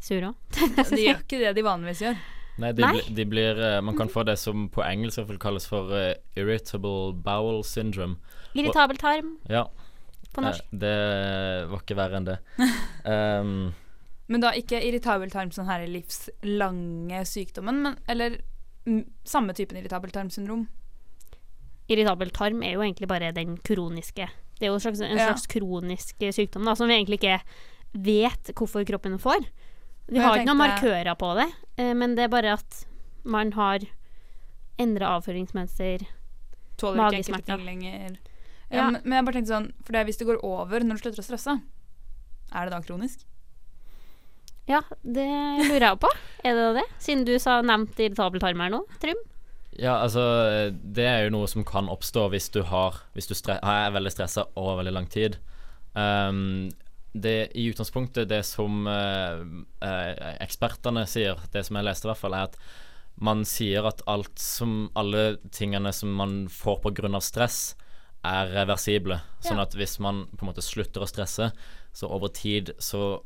[0.00, 0.34] surra.
[0.50, 2.20] De gjør ikke det de vanligvis gjør.
[2.60, 3.00] Nei, de, Nei.
[3.16, 7.14] de blir eh, Man kan få det som på engelsk vil kalles for uh, irritable
[7.24, 8.18] bowel syndrome.
[8.52, 9.38] Irritabel tarm.
[9.48, 9.64] Ja.
[10.34, 10.66] På norsk.
[10.72, 10.96] Nei, det
[11.70, 12.36] var ikke verre enn det.
[13.06, 13.54] Um,
[14.30, 18.36] Men da ikke irritabel tarm, sånn her livslange sykdommen, men eller
[18.86, 20.68] mm, samme typen irritabel tarmsyndrom.
[21.90, 24.28] Irritabel tarm er jo egentlig bare den kroniske.
[24.60, 25.32] Det er jo en slags, en Ja.
[25.48, 27.40] kronisk sykdom da, som vi egentlig ikke
[27.94, 29.46] vet hvorfor kroppen får.
[30.10, 32.84] Vi har ikke noen markører på det, eh, men det er bare at
[33.24, 33.80] man har
[34.78, 36.04] endra avføringsmønster,
[36.76, 37.64] Tåler ikke magesmerter.
[37.64, 38.18] lenger.
[38.70, 38.90] Ja, Ja.
[38.90, 41.20] men, men jeg bare tenkte sånn, for det hvis det går over når du slutter
[41.22, 41.62] å stresse,
[42.52, 43.24] er det da kronisk?
[44.68, 45.26] Ja, det
[45.66, 46.08] lurer jeg på.
[46.44, 46.84] Er det det?
[47.02, 49.16] Siden du sa nevnt irritabel tarm her nå, Trym?
[49.78, 50.22] Ja, altså
[50.70, 54.48] Det er jo noe som kan oppstå hvis du har Hvis du er veldig stressa
[54.58, 55.38] over veldig lang tid.
[55.94, 56.70] Um,
[57.12, 59.42] det I utgangspunktet, det som uh,
[59.82, 62.58] eh, ekspertene sier, det som jeg leste i hvert fall, er at
[63.18, 67.20] man sier at alt som alle tingene som man får pga.
[67.20, 67.74] stress,
[68.22, 69.18] er reversible.
[69.42, 71.50] Sånn at hvis man på en måte slutter å stresse,
[71.92, 73.24] så over tid så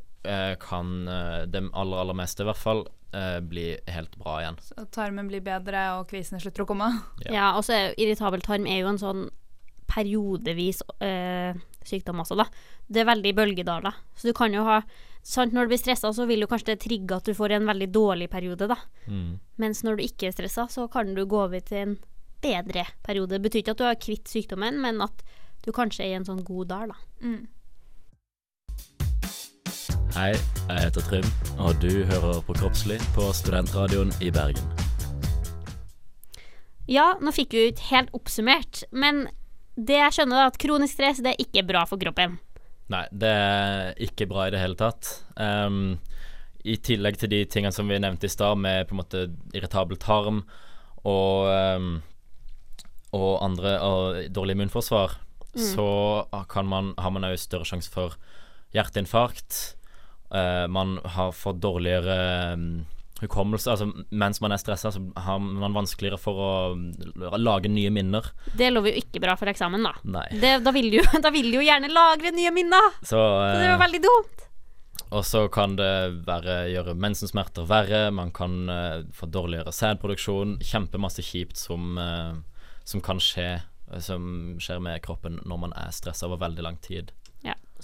[0.60, 2.84] kan eh, det aller, aller meste i hvert fall
[3.14, 4.58] eh, bli helt bra igjen.
[4.62, 6.90] Så tarmen blir bedre, og kvisene slutter å komme?
[7.28, 9.24] Ja, og så er irritabel tarm er jo en sånn
[9.90, 12.48] periodevis øh, sykdom også, da.
[12.88, 13.98] Det er veldig bølgedaler.
[14.16, 14.80] Så du kan jo ha
[15.24, 17.68] sant, når du blir stressa, så vil jo kanskje det trigge at du får en
[17.68, 18.78] veldig dårlig periode, da.
[19.06, 19.38] Mm.
[19.60, 21.96] Mens når du ikke er stressa, så kan du gå over til en
[22.44, 23.36] bedre periode.
[23.36, 25.24] Det betyr ikke at du har kvitt sykdommen, men at
[25.64, 26.98] du kanskje er i en sånn god dal, da.
[27.24, 27.44] Mm.
[30.14, 31.26] Hei, jeg heter Trym,
[31.60, 34.64] og du hører på Kroppslig på Studentradioen i Bergen.
[36.88, 39.26] Ja, nå fikk vi ut helt oppsummert, men
[39.76, 42.38] det jeg skjønner, er at kronisk stress det er ikke bra for kroppen.
[42.92, 45.10] Nei, det er ikke bra i det hele tatt.
[45.36, 45.98] Um,
[46.64, 50.00] I tillegg til de tingene som vi nevnte i stad, med på en måte irritabel
[50.00, 50.44] tarm
[51.04, 51.92] og, um,
[53.16, 55.20] og andre og dårlig immunforsvar,
[55.54, 55.62] Mm.
[55.62, 58.16] så kan man, har man òg større sjanse for
[58.74, 59.76] hjerteinfarkt.
[60.34, 62.68] Uh, man har fått dårligere um,
[63.22, 63.70] hukommelse.
[63.70, 68.26] Altså mens man er stressa, så har man vanskeligere for å mm, lage nye minner.
[68.56, 69.94] Det lover jo ikke bra for eksamen, da.
[70.32, 72.90] Det, da, vil du, jo- da vil du jo gjerne lagre nye minner!
[73.02, 73.20] Så, Så
[73.54, 74.42] det er jo eh, veldig dumt.
[75.14, 75.92] Og så kan det
[76.26, 80.56] være, gjøre mensensmerter verre, man kan uh, få dårligere sædproduksjon.
[80.64, 82.34] Kjempemasse kjipt som, uh,
[82.88, 83.60] som kan skje,
[84.02, 87.12] som skjer med kroppen når man er stressa over veldig lang tid.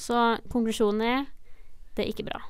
[0.00, 1.26] Ja, så konklusjonen er
[1.96, 2.40] det er ikke bra.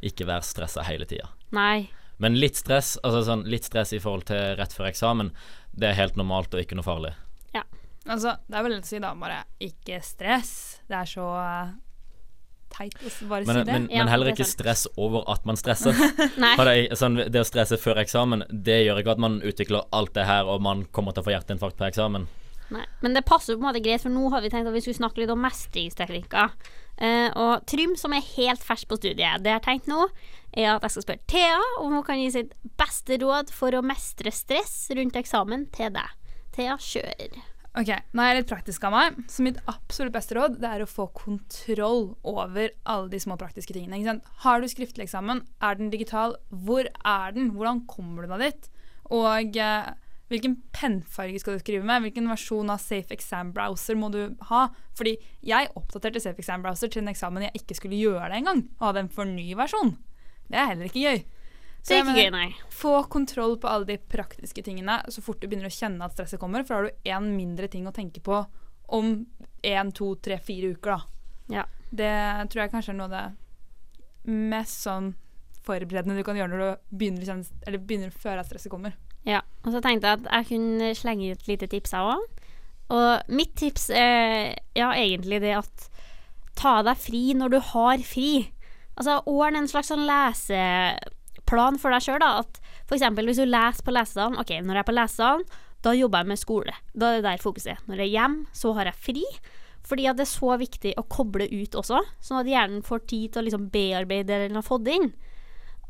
[0.00, 1.28] Ikke vær stressa hele tida.
[1.52, 1.88] Nei.
[2.18, 5.32] Men litt stress, altså sånn, litt stress i forhold til rett før eksamen,
[5.70, 7.12] det er helt normalt og ikke noe farlig.
[7.54, 7.64] Ja.
[8.06, 10.52] Altså, det er vel lett å si da, bare ikke stress.
[10.88, 11.76] Det er så eh,
[12.74, 13.72] teit å bare Men, si det.
[13.74, 15.94] men, men heller ikke stress over at man stresser.
[16.42, 16.54] Nei.
[16.58, 20.14] For det, sånn, det å stresse før eksamen, det gjør ikke at man utvikler alt
[20.18, 22.26] det her og man kommer til å få hjerteinfarkt på eksamen.
[22.74, 24.74] Nei, men det passer jo på en måte greit, for nå har vi tenkt at
[24.74, 26.56] vi skulle snakke litt om mestringsteknikker.
[26.98, 30.08] Uh, og Trym, som er helt fersk på studiet, det jeg har tenkt nå,
[30.52, 33.84] er at jeg skal spørre Thea om hun kan gi sitt beste råd for å
[33.86, 36.34] mestre stress rundt eksamen til deg.
[36.56, 37.38] Thea, kjør.
[37.78, 40.82] Ok, Nå er jeg litt praktisk av meg, så mitt absolutt beste råd det er
[40.82, 44.00] å få kontroll over alle de små praktiske tingene.
[44.00, 44.32] Ikke sant?
[44.42, 45.44] Har du skriftlig eksamen?
[45.62, 46.34] Er den digital?
[46.50, 47.52] Hvor er den?
[47.54, 48.70] Hvordan kommer du deg dit?
[49.14, 49.92] Og eh,
[50.28, 52.02] hvilken pennfarge skal du skrive med?
[52.04, 54.66] Hvilken versjon av Safe Exam Browser må du ha?
[54.98, 55.14] Fordi
[55.46, 58.66] jeg oppdaterte Safe Exam Browser til en eksamen jeg ikke skulle gjøre det engang.
[58.78, 59.94] Og hadde en for ny versjon.
[60.48, 61.24] Det er heller ikke gøy.
[61.88, 62.48] Det er ikke gøy, nei.
[62.74, 66.40] Få kontroll på alle de praktiske tingene så fort du begynner å kjenne at stresset
[66.42, 68.42] kommer, for da har du én mindre ting å tenke på
[68.92, 69.14] om
[69.64, 71.58] én, to, tre, fire uker, da.
[71.60, 71.64] Ja.
[71.88, 72.12] Det
[72.52, 75.14] tror jeg kanskje er noe av det mest sånn
[75.64, 78.96] forberedende du kan gjøre når du begynner, å kjenne- eller begynner før at stresset kommer.
[79.28, 82.44] Ja, og så tenkte jeg at jeg kunne slenge ut et lite tips jeg òg.
[82.96, 85.88] Og mitt tips er ja, egentlig det at
[86.58, 88.30] ta deg fri når du har fri.
[88.96, 92.40] Altså ordne en slags sånn leseplan for deg sjøl, da.
[92.40, 95.44] At eksempel hvis du leser på lesesalen OK, når jeg er på lesesalen,
[95.84, 96.74] da jobber jeg med skole.
[96.96, 97.82] Da er det der fokuset er.
[97.86, 99.26] Når jeg er hjemme, så har jeg fri.
[99.88, 103.32] Fordi at det er så viktig å koble ut også, sånn at hjernen får tid
[103.32, 105.12] til å liksom bearbeide det den har fått inn.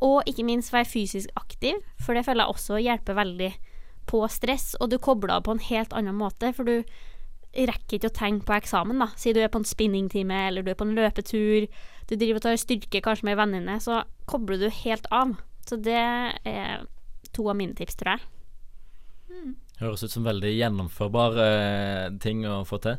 [0.04, 3.52] Og ikke minst være fysisk aktiv, for det føler jeg også hjelper veldig
[4.08, 4.72] på stress.
[4.78, 6.84] Og du kobler av på en helt annen måte, for du
[7.58, 9.00] rekker ikke å tenke på eksamen.
[9.02, 11.66] da Si du er på en spinningtime, eller du er på en løpetur,
[12.08, 15.34] du driver og tar styrke kanskje med vennene, så kobler du helt av.
[15.66, 16.86] Så det er
[17.34, 19.54] to av mine tips, tror jeg.
[19.78, 22.96] Høres ut som veldig gjennomførbare eh, ting å få til.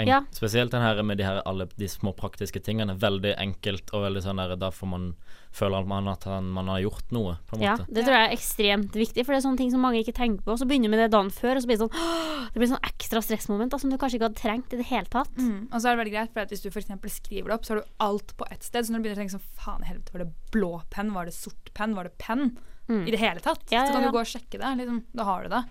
[0.00, 0.22] En, Ja.
[0.34, 2.96] Spesielt den her med de her alle de små praktiske tingene.
[3.00, 5.10] Veldig enkelt og veldig sånn der Da får man
[5.50, 8.34] føler man at han, man har gjort noe, på en Ja, det tror jeg er
[8.36, 10.54] ekstremt viktig, for det er sånne ting som mange ikke tenker på.
[10.54, 12.70] Og Så begynner vi med det dagen før, og så blir det sånn Det blir
[12.70, 15.34] sånn ekstra stressmoment da, som du kanskje ikke hadde trengt i det hele tatt.
[15.36, 15.68] Mm.
[15.70, 17.74] Og så er det veldig greit, for at hvis du eksempel skriver det opp, så
[17.74, 18.86] har du alt på ett sted.
[18.86, 21.12] Så når du begynner å tenke sånn Faen i helvete, var det blå penn?
[21.14, 21.94] Var det sort penn?
[21.98, 22.56] Var det penn?
[22.88, 23.04] Mm.
[23.06, 23.62] I det hele tatt.
[23.70, 24.70] Ja, Så ja, kan du gå og sjekke det.
[24.80, 25.04] Liksom.
[25.14, 25.62] Da har du det.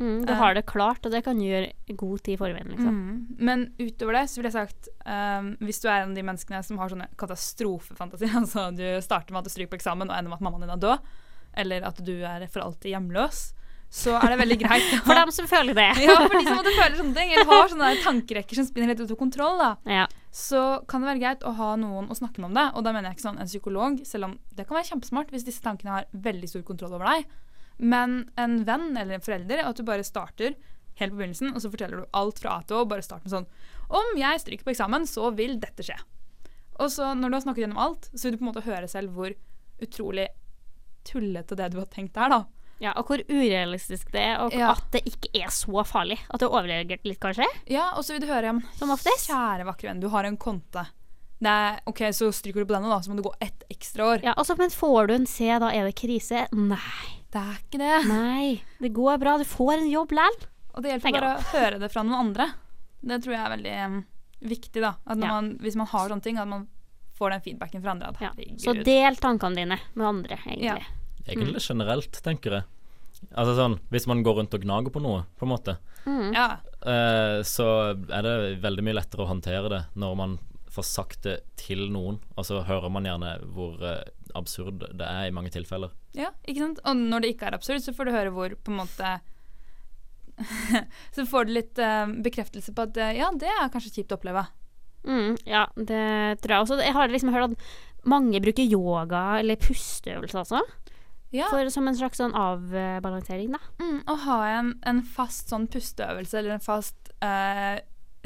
[0.00, 0.36] Mm, du Eh.
[0.38, 2.94] har det klart, og det kan du gjøre god tid i forveien, liksom.
[2.94, 3.36] Mm.
[3.38, 6.62] Men utover det så ville jeg sagt um, Hvis du er en av de menneskene
[6.66, 10.30] som har sånne katastrofefantasi, altså du starter med at du stryker på eksamen og ender
[10.32, 10.98] med at mammaen din er død,
[11.62, 13.52] eller at du er for alltid hjemløs,
[13.94, 14.98] så er det veldig greit Da.
[15.06, 15.86] For dem som føler det.
[16.02, 19.04] ja, for de som måtte føle sånne ting, eller har sånne tankerekker som spinner litt
[19.04, 19.68] ut av kontroll, da.
[19.86, 20.08] Ja.
[20.34, 22.64] Så kan det være greit å ha noen å snakke med om det.
[22.74, 25.46] Og da mener jeg ikke sånn en psykolog, selv om det kan være kjempesmart hvis
[25.46, 27.28] disse tankene har veldig stor kontroll over deg.
[27.78, 30.54] Men en venn eller en forelder, at du bare starter
[31.00, 32.84] helt på begynnelsen, og så forteller du alt fra A til Å.
[32.88, 33.46] Bare start med sånn
[33.90, 35.96] Om jeg stryker på eksamen, så vil dette skje.
[36.80, 38.88] Og så når du har snakket gjennom alt, så vil du på en måte høre
[38.90, 39.34] selv hvor
[39.82, 40.28] utrolig
[41.04, 42.44] tullete det du har tenkt er, da.
[42.82, 44.72] Ja, og hvor urealistisk det er, og Ja.
[44.72, 46.18] at det ikke er så farlig.
[46.30, 47.46] At du har overreagert litt, kanskje?
[47.70, 48.62] Ja, og så vil du høre igjen.
[48.78, 49.28] Som oftest.
[49.30, 50.86] Kjære vakre venn, du har en konte.
[51.40, 54.04] Det er, ok, Så stryker du på denne, da, så må du gå ett ekstra
[54.16, 54.22] år.
[54.24, 56.46] Ja, altså, Men får du en C, da er det krise?
[56.52, 57.23] Nei.
[57.34, 57.94] Det er ikke det.
[58.08, 59.36] Nei, det går bra.
[59.40, 60.44] Du får en jobb likevel.
[60.74, 62.46] Og det hjelper bare å høre det fra noen andre.
[63.04, 63.96] Det tror jeg er veldig um,
[64.54, 64.92] viktig, da.
[65.06, 65.32] At når Ja.
[65.34, 66.68] man, hvis man har sånne ting, at man
[67.18, 68.08] får den feedbacken fra andre.
[68.10, 68.60] At, herregud.
[68.62, 70.86] Så del tankene dine med andre, egentlig.
[71.26, 72.64] Egentlig generelt, tenker jeg.
[73.38, 76.34] Altså sånn, Hvis man går rundt og gnager på noe, på en måte, Mm.
[76.34, 76.58] Ja.
[76.84, 80.38] eh, så er det veldig mye lettere å håndtere det når man
[80.74, 84.02] får sagt det til noen, og så hører man gjerne hvor eh,
[84.34, 85.94] absurd det er i mange tilfeller.
[86.18, 86.82] Ja, ikke sant?
[86.84, 89.14] Og når det ikke er absurd, så får du høre hvor på en måte
[91.14, 94.18] Så får du litt uh, bekreftelse på at eh, ja, det er kanskje kjipt å
[94.18, 94.42] oppleve.
[95.04, 96.04] Mm, ja, det
[96.42, 96.78] tror jeg også.
[96.82, 100.62] Jeg har liksom hørt at mange bruker yoga eller pusteøvelser også.
[101.34, 101.48] Ja.
[101.50, 103.60] For, som en slags sånn avbalansering, da.
[103.82, 107.80] Mm, å ha en, en fast sånn pusteøvelse eller en fast eh,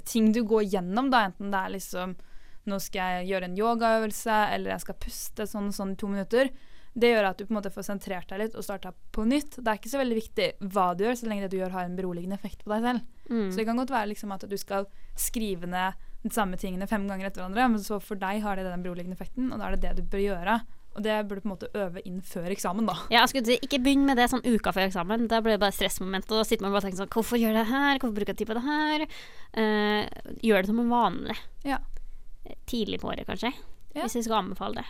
[0.04, 2.18] ting du går gjennom, da, enten det er liksom
[2.68, 6.10] nå skal jeg gjøre en yogaøvelse, eller jeg skal puste sånn og sånn i to
[6.10, 6.50] minutter.
[6.98, 9.60] Det gjør at du på en måte får sentrert deg litt og starta på nytt.
[9.60, 11.86] Det er ikke så veldig viktig hva du gjør, så lenge det du gjør har
[11.86, 13.04] en beroligende effekt på deg selv.
[13.28, 13.50] Mm.
[13.50, 17.04] Så det kan godt være liksom at du skal skrive ned de samme tingene fem
[17.06, 19.76] ganger etter hverandre, men så for deg har det den beroligende effekten, og da er
[19.76, 20.58] det det du bør gjøre.
[20.98, 22.96] Og det burde du på en måte øve inn før eksamen, da.
[23.12, 25.28] Ja, jeg skulle si, Ikke begynn med det sånn uka før eksamen.
[25.30, 26.26] Da blir det bare stressmoment.
[26.32, 28.00] Og da sitter man bare og tenker sånn Hvorfor gjør jeg det her?
[28.00, 29.04] Hvorfor bruker jeg tid på det her?
[29.54, 31.36] Uh, gjør det som en vane.
[31.68, 31.78] Ja.
[32.70, 33.52] Tidlig på året, kanskje.
[33.96, 34.86] Hvis jeg skal anbefale det.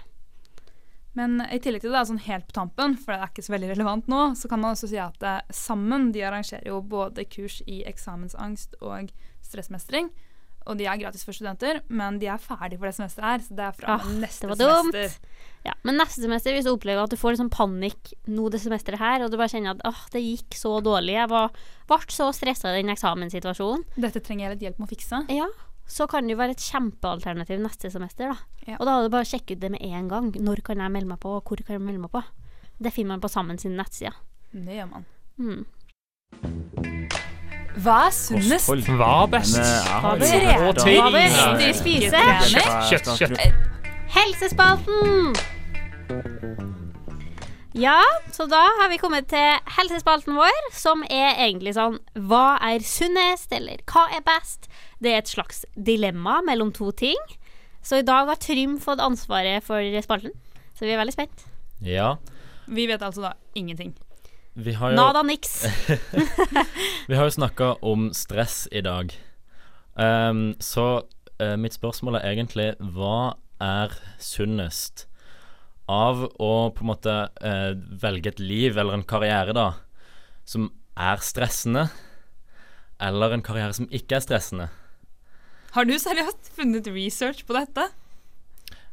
[1.19, 3.73] Men i tillegg til det, sånn helt på tampen, for det er ikke så veldig
[3.73, 7.61] relevant nå, så kan man også si at eh, Sammen de arrangerer jo både kurs
[7.67, 9.11] i eksamensangst og
[9.43, 10.13] stressmestring.
[10.69, 13.45] Og de er gratis for studenter, men de er ferdig for det semesteret her.
[13.47, 15.15] Så det er fra Ah, neste semester.
[15.65, 19.01] Ja, men neste semester, hvis du opplever at du får sånn panikk nå det semesteret
[19.01, 21.57] her, og du bare kjenner at åh, det gikk så dårlig, jeg var,
[21.89, 25.23] ble så stressa i den eksamenssituasjonen Dette trenger jeg litt hjelp med å fikse.
[25.33, 25.49] Ja,
[25.89, 28.65] så kan det jo være et kjempealternativ neste semester, da.
[28.69, 28.77] Ja.
[28.77, 30.31] Og da er det bare å sjekke ut det med en gang.
[30.37, 32.23] Når kan jeg melde meg på, og hvor kan jeg melde meg på?
[32.79, 34.15] Det finner man på Sammen sine nettsider.
[34.53, 35.09] Det gjør man.
[35.39, 35.65] Mm.
[37.79, 38.69] Hva er sunnest?
[38.69, 38.85] Kosthold.
[38.99, 39.59] Hva er best?
[39.89, 40.13] Hva
[41.23, 42.25] er i spise?
[42.91, 43.39] Kjøtt, kjøtt.
[44.13, 45.33] Helsespalten!
[47.79, 48.01] Ja,
[48.35, 53.53] så da har vi kommet til helsespalten vår, som er egentlig sånn Hva er sunnest,
[53.55, 54.67] eller hva er best?
[54.99, 57.19] Det er et slags dilemma mellom to ting.
[57.83, 60.35] Så i dag har Trym fått ansvaret for spalten,
[60.75, 61.47] så vi er veldig spent.
[61.85, 62.17] Ja.
[62.67, 63.95] Vi vet altså da ingenting.
[64.59, 65.63] Vi har jo Nada niks.
[67.09, 69.15] Vi har jo snakka om stress i dag.
[69.95, 71.05] Um, så
[71.39, 75.07] uh, mitt spørsmål er egentlig hva er sunnest
[75.89, 79.71] av å på en måte uh, velge et liv eller en karriere, da,
[80.45, 81.87] som er stressende,
[82.99, 84.69] eller en karriere som ikke er stressende?
[85.77, 87.89] Har du seriøst funnet research på dette?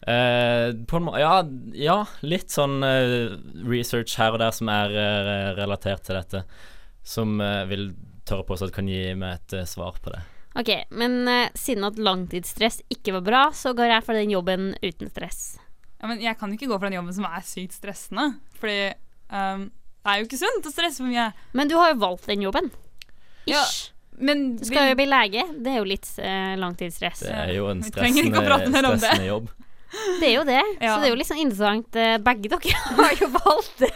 [0.06, 1.40] Uh, på ja,
[1.74, 3.34] ja, litt sånn uh,
[3.66, 6.44] research her og der som er uh, relatert til dette,
[7.02, 7.90] som vil
[8.26, 10.22] tørre på seg at kan gi meg et svar på det.
[10.58, 15.12] Ok, men siden at langtidsstress ikke var bra, så går jeg for den jobben uten
[15.12, 15.42] stress.
[16.00, 18.26] Ja, men jeg kan jo ikke gå for den jobben som er sykt stressende.
[18.62, 18.80] Fordi
[19.34, 19.68] um,
[20.06, 21.28] det er jo ikke sunt å stresse for mye.
[21.58, 22.72] Men du har jo valgt den jobben.
[23.50, 23.64] Ja,
[24.20, 25.44] men Du skal jo bli lege.
[25.62, 27.24] Det er jo litt eh, langtidsstress.
[27.26, 28.42] Det er jo en Vi stressende,
[28.82, 29.50] stressende jobb.
[30.20, 30.62] Det er jo det.
[30.82, 30.96] Ja.
[30.96, 31.96] Så det er jo litt sånn interessant.
[31.96, 33.92] eh, Begge dere har jo valgt det.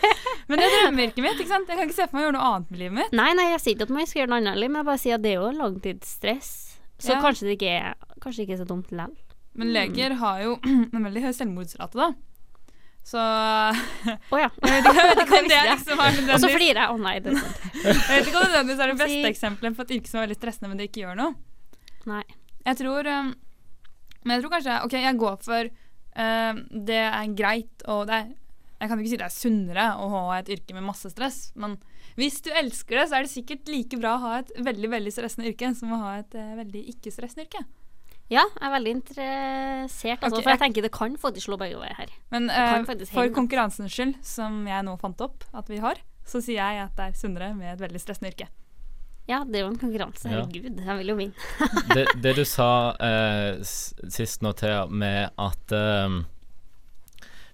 [0.47, 1.39] Men det er drømmeyrket mitt.
[1.43, 1.67] ikke sant?
[1.67, 3.11] Jeg kan ikke se for meg å gjøre noe annet med livet mitt.
[3.19, 5.17] Nei, nei, jeg sier ikke at man skal gjøre noe annet, men jeg bare sier
[5.19, 6.51] at det er jo langtidsstress.
[6.99, 7.19] Så Ja.
[7.23, 9.17] kanskje det ikke er, kanskje det ikke er så dumt likevel.
[9.59, 10.55] Men leger har jo
[10.95, 12.09] en veldig høy selvmordsrate, da.
[13.09, 14.49] Så Å ja.
[14.69, 15.69] Jeg vet ikke, om det jeg.
[15.73, 16.89] liksom er Og så flirer jeg.
[16.93, 17.33] Å nei, det.
[17.33, 20.27] Jeg vet ikke om det nødvendigvis er det beste eksempelet på et yrke som er
[20.27, 21.33] veldig stressende, men det ikke gjør noe.
[22.09, 22.23] Nei.
[22.67, 23.31] Jeg tror um,
[24.25, 28.27] Men jeg tror kanskje OK, jeg går for um, Det er greit, og det er
[28.29, 31.79] Jeg kan ikke si det er sunnere å ha et yrke med masse stress, men
[32.19, 35.11] hvis du elsker det, så er det sikkert like bra å ha et veldig veldig
[35.13, 37.61] stressende yrke som å ha et uh, veldig ikke-stressende yrke.
[38.29, 41.57] Ja, jeg er veldig interessert, altså, okay, for jeg jeg- tenker det kan faktisk slå
[41.57, 42.11] begge veier her.
[42.29, 45.97] Men eh, faktisk for konkurransens skyld, som jeg nå fant opp at vi har,
[46.29, 48.47] så sier jeg at det er Sundre med et veldig stressende yrke.
[49.29, 50.25] Ja, det er jo en konkurranse.
[50.29, 50.43] Ja.
[50.43, 51.33] Herregud, jeg vil jo vinne.
[51.95, 56.15] det, det du sa uh, sist nå, Thea, med at eh,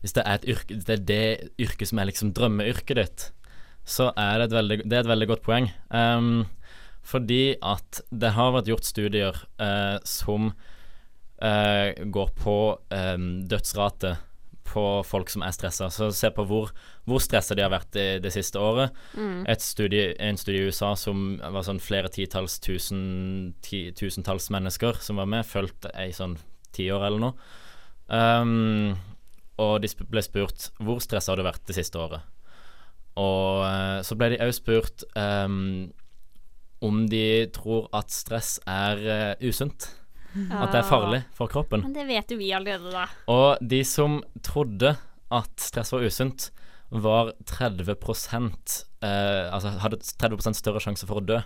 [0.03, 3.25] hvis det er et yrke Det er det yrket som er liksom drømmeyrket ditt,
[3.85, 5.67] så er det et veldig, det er et veldig godt poeng.
[5.93, 6.45] Ehm,
[7.05, 10.49] fordi at det har vært gjort studier eh, som
[11.37, 12.55] eh, går på
[12.93, 13.17] eh,
[13.51, 14.15] dødsrate
[14.65, 15.91] på folk som er stressa.
[15.93, 16.71] Så se på hvor,
[17.05, 18.95] hvor stressa de har vært det, det siste året.
[19.13, 19.43] Mm.
[19.51, 24.97] Et studie, en studie i USA som var sånn flere titalls tusen, ti, tusentalls mennesker
[25.05, 26.39] som var med, fulgt ei sånn
[26.75, 27.51] ti år eller noe.
[28.05, 28.95] Um,
[29.61, 32.25] og de ble spurt hvor stressa har du vært det siste året.
[33.15, 35.85] Og eh, så ble de òg spurt um,
[36.83, 39.87] om de tror at stress er uh, usunt.
[40.35, 41.85] At det er farlig for kroppen.
[41.85, 43.05] Men det vet jo vi allerede, da.
[43.31, 44.97] Og de som trodde
[45.33, 46.49] at stress var usunt,
[46.89, 51.39] var 30% eh, Altså hadde 30% større sjanse for å dø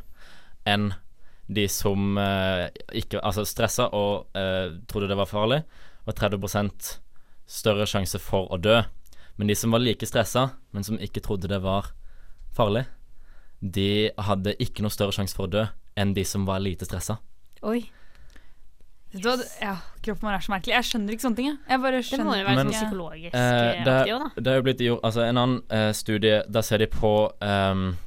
[0.68, 0.90] enn
[1.50, 2.68] de som eh,
[3.00, 5.62] ikke Altså stressa og eh, trodde det var farlig,
[6.06, 6.92] var 30%
[7.50, 8.76] større sjanse for å dø.
[9.40, 11.88] Men de som var like stressa, men som ikke trodde det var
[12.54, 12.84] farlig,
[13.62, 15.66] de hadde ikke noe større sjanse for å dø
[16.00, 17.18] enn de som var lite stressa.
[17.68, 17.82] Oi.
[19.10, 19.24] Yes.
[19.26, 19.74] Var, ja,
[20.06, 20.74] kroppen vår er så merkelig.
[20.76, 21.48] Jeg skjønner ikke sånne ting.
[21.50, 21.82] jeg.
[21.82, 24.42] Bare skjønner må jo være Men- sånn psykologisk Eh, eh, det, aktiv, da.
[24.42, 27.98] det er jo blitt gjort Altså En annen eh, studie, der ser de på um,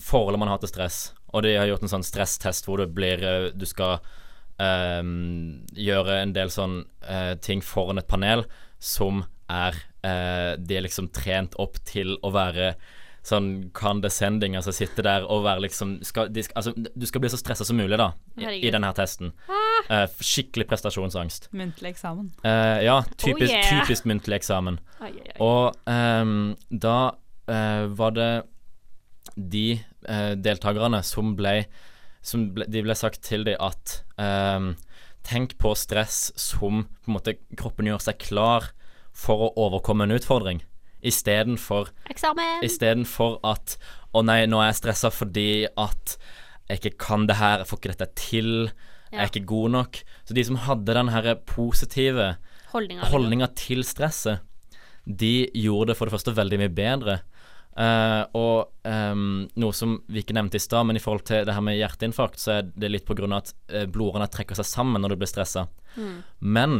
[0.00, 1.12] forholdet man har til stress.
[1.34, 4.00] Og de har gjort en sånn stresstest hvor det blir eh, Du skal
[4.58, 8.46] um, gjøre en del sånn uh, ting foran et panel
[8.80, 12.76] som er uh, De er liksom trent opp til å være
[13.26, 17.30] sånn condescending, altså sitte der og være liksom skal, de, skal- Altså, du skal bli
[17.32, 19.32] så stressa som mulig, da, i, i denne her testen.
[19.90, 21.48] Uh, skikkelig prestasjonsangst.
[21.58, 22.28] Muntlig eksamen.
[22.44, 23.66] Uh, ja, typisk, Oh, yeah.
[23.82, 24.78] typisk muntlig eksamen.
[25.00, 25.38] Ai, ai, ai.
[25.42, 26.98] Og um, da
[27.50, 28.30] uh, var det
[29.36, 29.66] de
[30.38, 31.64] deltakerne som ble,
[32.22, 34.68] som ble De ble sagt til dem at um,
[35.26, 38.68] Tenk på stress som på en måte kroppen gjør seg klar
[39.16, 40.60] for å overkomme en utfordring.
[41.04, 41.92] Istedenfor!
[42.64, 43.76] Istedenfor at
[44.16, 46.16] Å nei, nå er jeg stressa fordi at
[46.70, 48.52] jeg ikke kan det her, jeg får ikke dette til,
[49.12, 49.98] jeg er ikke god nok.
[50.26, 52.32] Så de som hadde den her positive
[52.72, 54.42] Holdninga, holdninga til stresset,
[55.06, 57.20] de gjorde det for det første veldig mye bedre.
[57.76, 61.52] Uh, og um, noe som vi ikke nevnte i stad, men i forhold til det
[61.52, 65.12] her med hjerteinfarkt, så er det litt av at uh, blodårene trekker seg sammen når
[65.12, 65.66] du blir stressa.
[65.94, 66.14] Mm.
[66.40, 66.78] Men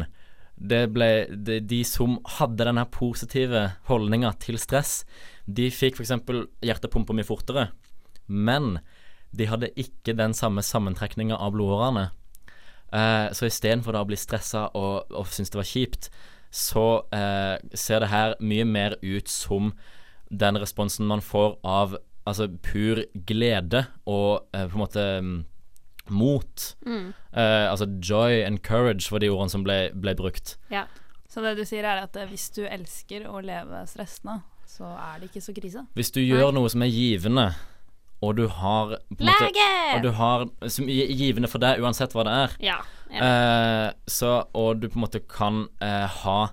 [0.57, 5.03] det ble de, de som hadde denne positive holdninga til stress,
[5.47, 6.15] de fikk f.eks.
[6.65, 7.69] hjertepumpa mye fortere,
[8.27, 8.79] men
[9.37, 12.09] de hadde ikke den samme sammentrekninga av blodårene.
[12.95, 16.09] Eh, så istedenfor å bli stressa og, og synes det var kjipt,
[16.51, 19.75] så eh, ser det her mye mer ut som
[20.31, 25.37] den responsen man får av altså pur glede og eh, på en måte mm,
[26.11, 26.67] mot.
[26.87, 27.13] Mm.
[27.33, 30.57] Uh, altså joy and courage var de ordene som ble, ble brukt.
[30.73, 30.87] Ja.
[31.29, 35.19] Så det du sier er at eh, hvis du elsker å leve stressende, så er
[35.21, 35.83] det ikke så krise?
[35.99, 37.51] Hvis du gjør noe som er givende,
[38.25, 39.51] og du har måte-
[39.95, 42.57] Og du har Som er givende for deg uansett hva det er.
[42.65, 42.79] Ja.
[43.11, 46.49] Eh, så Og du på en måte kan uh, ha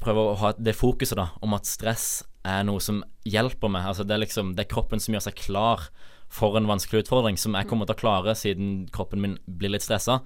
[0.00, 3.86] Prøve å ha det fokuset da om at stress er noe som hjelper meg.
[3.86, 5.88] Altså det er liksom Det er kroppen som gjør seg klar
[6.34, 9.84] for en vanskelig utfordring, som jeg kommer til å klare siden kroppen min blir litt
[9.86, 10.18] stressa.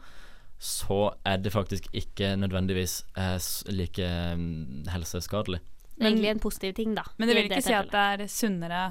[0.58, 3.36] Så er det faktisk ikke nødvendigvis eh,
[3.70, 4.08] like
[4.40, 5.60] mm, helseskadelig.
[5.98, 7.04] Det er egentlig en positiv ting, da.
[7.18, 8.82] Men det vil ikke si at det er sunnere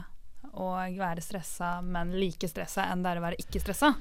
[0.58, 3.94] å være stressa, men like stressa enn det er å være ikke stressa?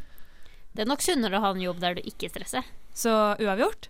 [0.76, 2.66] Det er nok sunnere å ha en jobb der du ikke stresser.
[2.96, 3.88] Så uavgjort?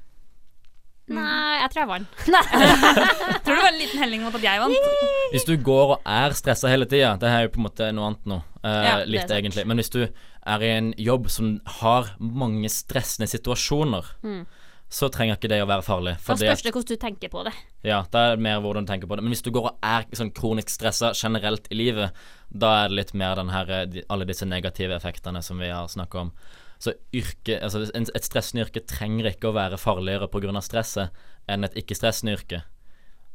[1.08, 2.16] Nei, jeg tror jeg vant.
[3.46, 4.88] Tror du det var en liten helling mot at jeg vant?
[5.32, 8.08] Hvis du går og er stressa hele tida, det er jo på en måte noe
[8.10, 8.40] annet nå.
[8.64, 9.66] Uh, Ja, litt egentlig.
[9.70, 14.44] Men hvis du er i en jobb som har mange stressende situasjoner, Mm.
[14.90, 16.12] så trenger ikke det å være farlig.
[16.18, 17.54] Da fordi spørs det hvordan du tenker på det.
[17.86, 19.22] Ja, det er mer hvordan du tenker på det.
[19.26, 22.14] Men hvis du går og er sånn kronisk stressa generelt i livet,
[22.50, 25.86] da er det litt mer den her, eh, alle disse negative effektene som vi har
[25.90, 26.32] snakka om.
[26.78, 30.60] Så yrke, altså et stressende yrke trenger ikke å være farligere pga.
[30.60, 31.10] stresset
[31.48, 32.62] enn et ikke-stressende yrke.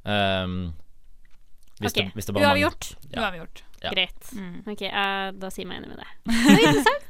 [0.06, 0.74] Um,
[1.82, 2.90] hvis, Ok, det, hvis det bare mangler- uavgjort.
[3.12, 3.22] Ja.
[3.26, 3.64] Uavgjort.
[3.82, 3.90] Ja.
[3.96, 4.34] Greit.
[4.70, 6.10] Ok, uh, da sier jeg meg enig med det.
[6.62, 7.08] Interessant.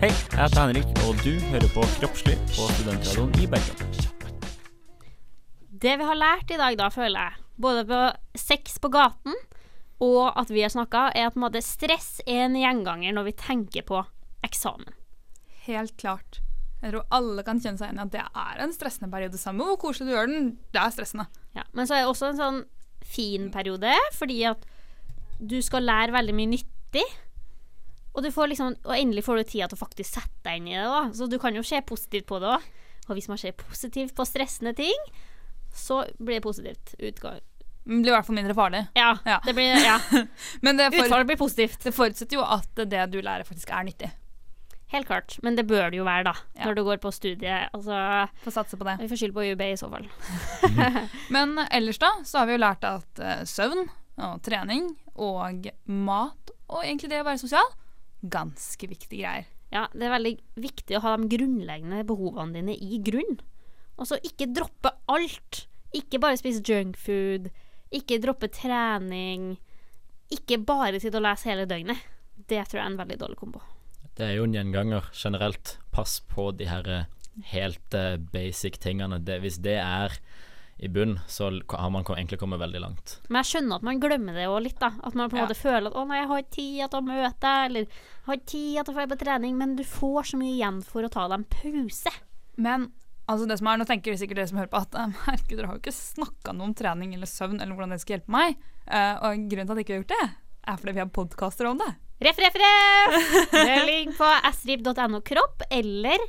[0.00, 3.76] Hei, jeg heter Henrik, og du hører på Kroppslig på Studentradioen i Bergen.
[5.76, 8.00] Det vi har lært i dag, da, føler jeg, både på
[8.40, 9.34] sex på gaten
[10.04, 13.84] og at vi har snakka, er at måte, stress er en gjenganger når vi tenker
[13.88, 14.02] på
[14.46, 14.94] eksamen.
[15.66, 16.40] Helt klart.
[16.82, 19.38] Jeg tror alle kan kjenne seg igjen i at det er en stressende periode.
[19.40, 21.26] Samme hvor koselig du gjør den, det er stressende.
[21.56, 22.58] Ja, men så er det også en sånn
[23.06, 24.64] fin periode, fordi at
[25.40, 27.04] du skal lære veldig mye nyttig.
[28.16, 30.70] Og, du får liksom, og endelig får du tida til å faktisk sette deg inn
[30.70, 30.86] i det.
[30.88, 31.02] Da.
[31.16, 32.68] Så du kan jo se positivt på det òg.
[33.06, 35.02] Og hvis man ser positivt på stressende ting,
[35.76, 37.42] så blir det positivt utgang.
[37.86, 38.80] Det blir i hvert fall mindre farlig.
[38.98, 39.12] Ja,
[39.44, 39.98] det blir ja.
[40.64, 41.84] Men det for- Utfallet blir positivt.
[41.84, 44.08] Det forutsetter jo at det du lærer, faktisk er nyttig.
[44.92, 45.36] Helt klart.
[45.42, 46.34] Men det bør det jo være, da.
[46.54, 46.68] Ja.
[46.68, 47.72] Når du går på studiet.
[47.74, 47.96] Altså,
[48.44, 48.98] Få satse på det.
[49.00, 50.06] Vi får skylde på UB i så fall.
[51.34, 53.88] Men ellers da, så har vi jo lært at uh, søvn
[54.22, 57.66] og trening og mat, og egentlig det å være sosial,
[58.32, 59.50] ganske viktige greier.
[59.74, 63.40] Ja, det er veldig viktig å ha de grunnleggende behovene dine i grunn.
[63.98, 65.66] Og så ikke droppe alt.
[65.96, 67.50] Ikke bare spise junkfood.
[67.96, 69.56] Ikke droppe trening.
[70.32, 71.98] Ikke bare sitte og lese hele døgnet.
[72.36, 73.62] Det tror jeg er en veldig dårlig kombo.
[74.16, 77.08] Det er jo en gjenganger generelt pass på de her eh,
[77.52, 79.18] helt eh, basic tingene.
[79.20, 80.16] Det, hvis det er
[80.76, 83.14] i bunn, så har man kom, egentlig kommet veldig langt.
[83.28, 84.90] Men jeg skjønner at man glemmer det òg litt, da.
[85.04, 85.46] At man på en Ja.
[85.46, 88.36] måte føler at 'å nei, jeg har ikke tid til å møte', eller 'jeg har
[88.36, 91.10] ikke tid til å dra på trening', men du får så mye igjen for å
[91.10, 92.12] ta deg en pause.
[92.56, 92.92] Men
[93.28, 94.92] altså det som er, nå tenker sikkert dere som hører på at
[95.26, 98.18] herregud, dere har jo ikke snakka noe om trening eller søvn eller hvordan det skal
[98.18, 98.56] hjelpe meg.
[98.86, 100.30] Uh, og grunnen til at jeg ikke har gjort det,
[100.68, 101.94] er fordi vi har podkaster om det.
[102.18, 103.16] Ref, ref, ref!
[103.52, 106.22] Det ligger på srib.no kropp eller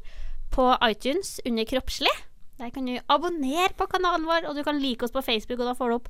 [0.52, 2.12] på iTunes under kroppslig.
[2.60, 5.70] Der kan du abonnere på kanalen vår, og du kan like oss på Facebook, og
[5.70, 6.10] da får du opp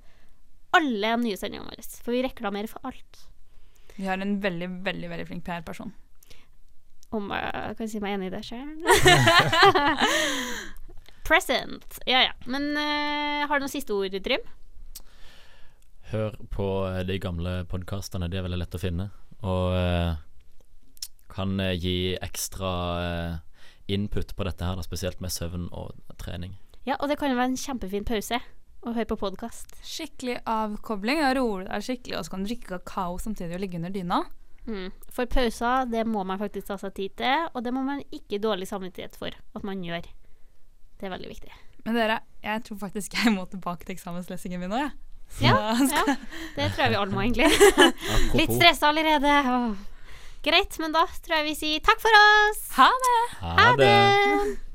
[0.77, 1.85] alle nye sendingene våre.
[2.01, 3.21] For vi reklamerer for alt.
[3.97, 5.93] Vi har en veldig, veldig veldig flink PR-person.
[7.13, 8.73] Om jeg kan si meg enig i det sjøl?
[11.27, 12.01] Present.
[12.09, 12.33] Ja ja.
[12.49, 14.43] Men uh, har du noen siste ord, Trym?
[16.07, 19.09] Hør på eh, de gamle podkastene, de er veldig lett å finne.
[19.45, 20.15] Og eh,
[21.33, 22.71] kan eh, gi ekstra
[23.03, 23.35] eh,
[23.93, 26.57] input på dette her, da, spesielt med søvn og trening.
[26.87, 28.39] Ja, og det kan jo være en kjempefin pause
[28.87, 29.75] å høre på podkast.
[29.85, 31.21] Skikkelig avkobling.
[31.23, 33.93] Da roer du deg skikkelig, og så kan du drikke kakao samtidig og ligge under
[33.93, 34.21] dyna.
[34.67, 34.91] Mm.
[35.15, 38.41] For pauser, det må man faktisk ta seg tid til, og det må man ikke
[38.43, 40.07] dårlig samvittighet for at man gjør.
[40.97, 41.51] Det er veldig viktig.
[41.85, 44.95] Men dere, jeg tror faktisk jeg må tilbake til eksamenslesingen min nå, jeg.
[44.95, 45.06] Så
[45.41, 46.03] Ja, ja,
[46.55, 47.49] det tror jeg vi alle må, egentlig.
[48.39, 49.33] Litt stressa allerede.
[50.47, 52.63] Greit, men da tror jeg vi sier takk for oss.
[52.77, 53.19] Ha det.
[53.43, 54.66] Ha det.